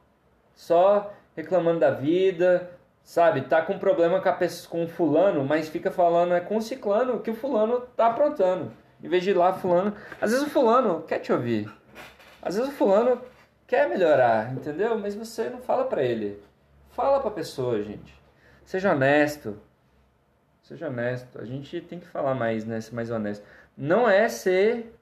só 0.54 1.12
reclamando 1.34 1.80
da 1.80 1.90
vida, 1.90 2.70
sabe? 3.02 3.42
Tá 3.42 3.62
com 3.62 3.78
problema 3.78 4.20
com, 4.20 4.28
a 4.28 4.32
pessoa, 4.32 4.70
com 4.70 4.84
o 4.84 4.88
fulano, 4.88 5.44
mas 5.44 5.68
fica 5.68 5.90
falando 5.90 6.34
é 6.34 6.40
com 6.40 6.56
o 6.56 6.62
ciclano 6.62 7.20
que 7.20 7.30
o 7.30 7.34
fulano 7.34 7.80
tá 7.96 8.08
aprontando. 8.08 8.72
Em 9.02 9.08
vez 9.08 9.22
de 9.22 9.30
ir 9.30 9.34
lá, 9.34 9.52
fulano. 9.52 9.94
Às 10.20 10.32
vezes 10.32 10.46
o 10.46 10.50
fulano 10.50 11.02
quer 11.02 11.18
te 11.18 11.32
ouvir. 11.32 11.70
Às 12.40 12.56
vezes 12.56 12.70
o 12.70 12.74
fulano 12.74 13.20
quer 13.66 13.88
melhorar, 13.88 14.52
entendeu? 14.52 14.98
Mas 14.98 15.14
você 15.14 15.50
não 15.50 15.60
fala 15.60 15.84
para 15.84 16.02
ele. 16.02 16.42
Fala 16.90 17.20
pra 17.20 17.30
pessoa, 17.30 17.82
gente. 17.82 18.14
Seja 18.64 18.92
honesto. 18.92 19.60
Seja 20.62 20.88
honesto. 20.88 21.40
A 21.40 21.44
gente 21.44 21.80
tem 21.82 22.00
que 22.00 22.06
falar 22.06 22.34
mais, 22.34 22.64
né? 22.64 22.80
Ser 22.80 22.94
mais 22.94 23.10
honesto. 23.10 23.44
Não 23.76 24.08
é 24.08 24.28
ser. 24.28 24.95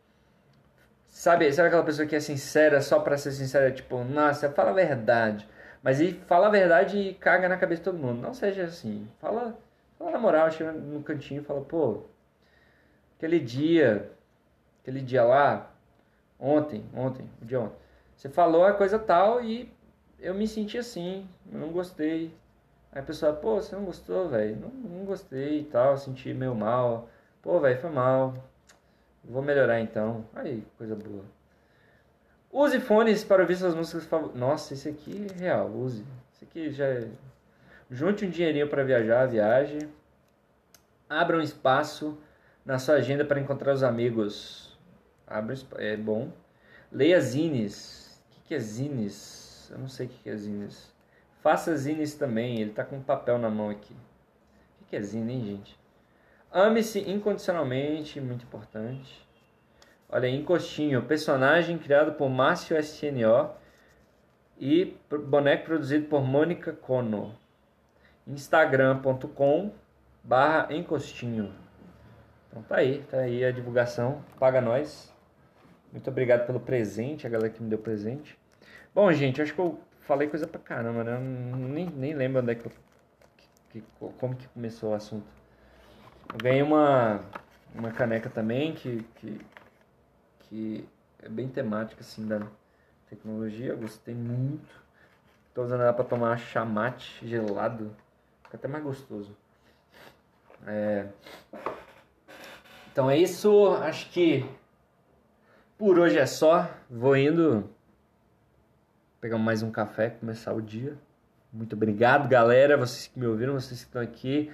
Sabe, 1.14 1.50
sabe 1.52 1.68
aquela 1.68 1.84
pessoa 1.84 2.08
que 2.08 2.16
é 2.16 2.20
sincera 2.20 2.82
só 2.82 2.98
pra 2.98 3.16
ser 3.16 3.30
sincera? 3.30 3.70
Tipo, 3.70 4.02
nossa, 4.02 4.50
fala 4.50 4.70
a 4.70 4.74
verdade. 4.74 5.48
Mas 5.80 6.00
ele 6.00 6.20
fala 6.26 6.48
a 6.48 6.50
verdade 6.50 6.98
e 6.98 7.14
caga 7.14 7.48
na 7.48 7.56
cabeça 7.56 7.82
de 7.82 7.84
todo 7.84 7.98
mundo. 7.98 8.20
Não 8.20 8.34
seja 8.34 8.64
assim. 8.64 9.08
Fala, 9.20 9.56
fala 9.96 10.10
na 10.10 10.18
moral, 10.18 10.50
chega 10.50 10.72
no 10.72 11.04
cantinho 11.04 11.40
e 11.40 11.44
fala, 11.44 11.60
pô, 11.60 12.02
aquele 13.16 13.38
dia, 13.38 14.10
aquele 14.82 15.00
dia 15.00 15.22
lá, 15.22 15.70
ontem, 16.38 16.84
ontem, 16.92 17.30
o 17.40 17.44
dia 17.44 17.60
ontem, 17.60 17.76
você 18.16 18.28
falou 18.28 18.64
a 18.64 18.74
coisa 18.74 18.98
tal 18.98 19.40
e 19.40 19.72
eu 20.18 20.34
me 20.34 20.48
senti 20.48 20.78
assim, 20.78 21.28
eu 21.52 21.60
não 21.60 21.70
gostei. 21.70 22.34
Aí 22.90 23.00
a 23.00 23.04
pessoa, 23.04 23.32
pô, 23.32 23.62
você 23.62 23.76
não 23.76 23.84
gostou, 23.84 24.28
velho? 24.28 24.56
Não, 24.56 24.68
não 24.68 25.04
gostei 25.04 25.60
e 25.60 25.64
tal, 25.64 25.96
senti 25.96 26.34
meio 26.34 26.56
mal. 26.56 27.08
Pô, 27.40 27.60
velho, 27.60 27.80
foi 27.80 27.90
mal. 27.90 28.34
Vou 29.28 29.42
melhorar 29.42 29.80
então. 29.80 30.24
Aí, 30.34 30.64
coisa 30.76 30.94
boa. 30.94 31.24
Use 32.52 32.78
fones 32.80 33.24
para 33.24 33.42
ouvir 33.42 33.56
suas 33.56 33.74
músicas 33.74 34.04
favoritas. 34.04 34.40
Nossa, 34.40 34.74
esse 34.74 34.88
aqui 34.88 35.26
é 35.30 35.40
real, 35.40 35.68
use. 35.70 36.04
Esse 36.32 36.44
aqui 36.44 36.70
já 36.70 36.84
é... 36.84 37.08
Junte 37.90 38.24
um 38.24 38.30
dinheirinho 38.30 38.68
para 38.68 38.84
viajar, 38.84 39.26
viaje. 39.26 39.78
Abra 41.08 41.36
um 41.36 41.40
espaço 41.40 42.16
na 42.64 42.78
sua 42.78 42.96
agenda 42.96 43.24
para 43.24 43.40
encontrar 43.40 43.72
os 43.72 43.82
amigos. 43.82 44.78
Abra 45.26 45.54
é 45.78 45.96
bom. 45.96 46.30
Leia 46.92 47.20
zines. 47.20 48.20
O 48.38 48.48
que 48.48 48.54
é 48.54 48.58
zines? 48.58 49.68
Eu 49.70 49.78
não 49.78 49.88
sei 49.88 50.06
o 50.06 50.08
que 50.08 50.30
é 50.30 50.36
zines. 50.36 50.92
Faça 51.42 51.76
zines 51.76 52.14
também. 52.14 52.60
Ele 52.60 52.72
tá 52.72 52.84
com 52.84 52.96
um 52.96 53.02
papel 53.02 53.38
na 53.38 53.50
mão 53.50 53.68
aqui. 53.68 53.94
O 54.80 54.84
que 54.86 54.96
é 54.96 55.02
zine, 55.02 55.34
hein, 55.34 55.44
gente? 55.44 55.83
Ame-se 56.56 57.00
incondicionalmente, 57.10 58.20
muito 58.20 58.44
importante. 58.44 59.26
Olha 60.08 60.28
aí, 60.28 60.36
Encostinho, 60.36 61.02
personagem 61.02 61.76
criado 61.76 62.12
por 62.12 62.30
Márcio 62.30 62.78
SNO 62.78 63.50
e 64.56 64.96
boneco 65.26 65.64
produzido 65.64 66.06
por 66.06 66.22
Mônica 66.22 66.72
Cono. 66.72 67.36
Instagram.com 68.24 69.72
barra 70.22 70.72
Encostinho. 70.72 71.52
Então 72.48 72.62
tá 72.62 72.76
aí, 72.76 73.02
tá 73.10 73.16
aí 73.16 73.44
a 73.44 73.50
divulgação. 73.50 74.22
Paga 74.38 74.60
nós. 74.60 75.12
Muito 75.90 76.08
obrigado 76.08 76.46
pelo 76.46 76.60
presente, 76.60 77.26
a 77.26 77.30
galera 77.30 77.52
que 77.52 77.60
me 77.60 77.68
deu 77.68 77.80
presente. 77.80 78.38
Bom, 78.94 79.12
gente, 79.12 79.42
acho 79.42 79.52
que 79.52 79.60
eu 79.60 79.80
falei 80.02 80.28
coisa 80.28 80.46
pra 80.46 80.60
caramba, 80.60 81.02
né? 81.02 81.16
Eu 81.16 81.20
nem, 81.58 81.86
nem 81.86 82.14
lembro 82.14 82.40
onde 82.40 82.52
é 82.52 82.54
que, 82.54 82.66
eu, 82.66 82.72
que, 83.70 83.82
como 84.20 84.36
que 84.36 84.46
começou 84.46 84.92
o 84.92 84.94
assunto. 84.94 85.43
Eu 86.34 86.38
ganhei 86.42 86.62
uma, 86.62 87.20
uma 87.72 87.92
caneca 87.92 88.28
também 88.28 88.74
que, 88.74 89.06
que, 89.14 89.40
que 90.40 90.88
é 91.22 91.28
bem 91.28 91.46
temática 91.46 92.00
assim 92.00 92.26
da 92.26 92.40
tecnologia, 93.08 93.68
eu 93.68 93.78
gostei 93.78 94.16
muito. 94.16 94.82
Tô 95.54 95.62
usando 95.62 95.82
ela 95.82 95.92
para 95.92 96.04
tomar 96.04 96.36
chamate 96.36 97.24
gelado, 97.24 97.94
fica 98.42 98.56
até 98.56 98.66
mais 98.66 98.82
gostoso. 98.82 99.36
É... 100.66 101.06
Então 102.90 103.08
é 103.08 103.16
isso, 103.16 103.68
acho 103.76 104.10
que 104.10 104.44
por 105.78 106.00
hoje 106.00 106.18
é 106.18 106.26
só. 106.26 106.68
Vou 106.90 107.16
indo 107.16 107.70
pegar 109.20 109.38
mais 109.38 109.62
um 109.62 109.70
café, 109.70 110.10
começar 110.10 110.52
o 110.52 110.60
dia. 110.60 110.98
Muito 111.52 111.76
obrigado, 111.76 112.28
galera, 112.28 112.76
vocês 112.76 113.06
que 113.06 113.20
me 113.20 113.26
ouviram, 113.28 113.52
vocês 113.52 113.82
que 113.82 113.86
estão 113.86 114.02
aqui, 114.02 114.52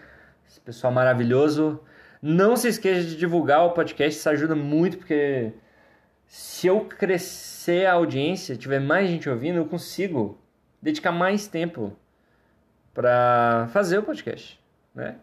esse 0.50 0.60
pessoal 0.60 0.92
maravilhoso. 0.92 1.80
Não 2.20 2.56
se 2.56 2.68
esqueça 2.68 3.02
de 3.06 3.16
divulgar 3.16 3.64
o 3.64 3.70
podcast, 3.70 4.18
isso 4.18 4.28
ajuda 4.28 4.56
muito, 4.56 4.98
porque 4.98 5.52
se 6.26 6.66
eu 6.66 6.84
crescer 6.84 7.86
a 7.86 7.92
audiência, 7.92 8.56
tiver 8.56 8.80
mais 8.80 9.08
gente 9.08 9.30
ouvindo, 9.30 9.56
eu 9.56 9.64
consigo 9.64 10.38
dedicar 10.82 11.12
mais 11.12 11.46
tempo 11.46 11.96
para 12.92 13.68
fazer 13.72 13.98
o 13.98 14.02
podcast, 14.02 14.60
né? 14.94 15.16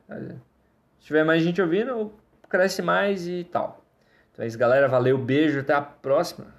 Se 0.99 1.05
tiver 1.07 1.25
mais 1.25 1.43
gente 1.43 1.61
ouvindo, 1.61 2.11
cresce 2.49 2.81
mais 2.81 3.27
e 3.27 3.43
tal. 3.43 3.83
Então 4.31 4.43
é 4.43 4.47
isso, 4.47 4.57
galera. 4.57 4.87
Valeu, 4.87 5.17
beijo, 5.17 5.59
até 5.59 5.73
a 5.73 5.81
próxima. 5.81 6.56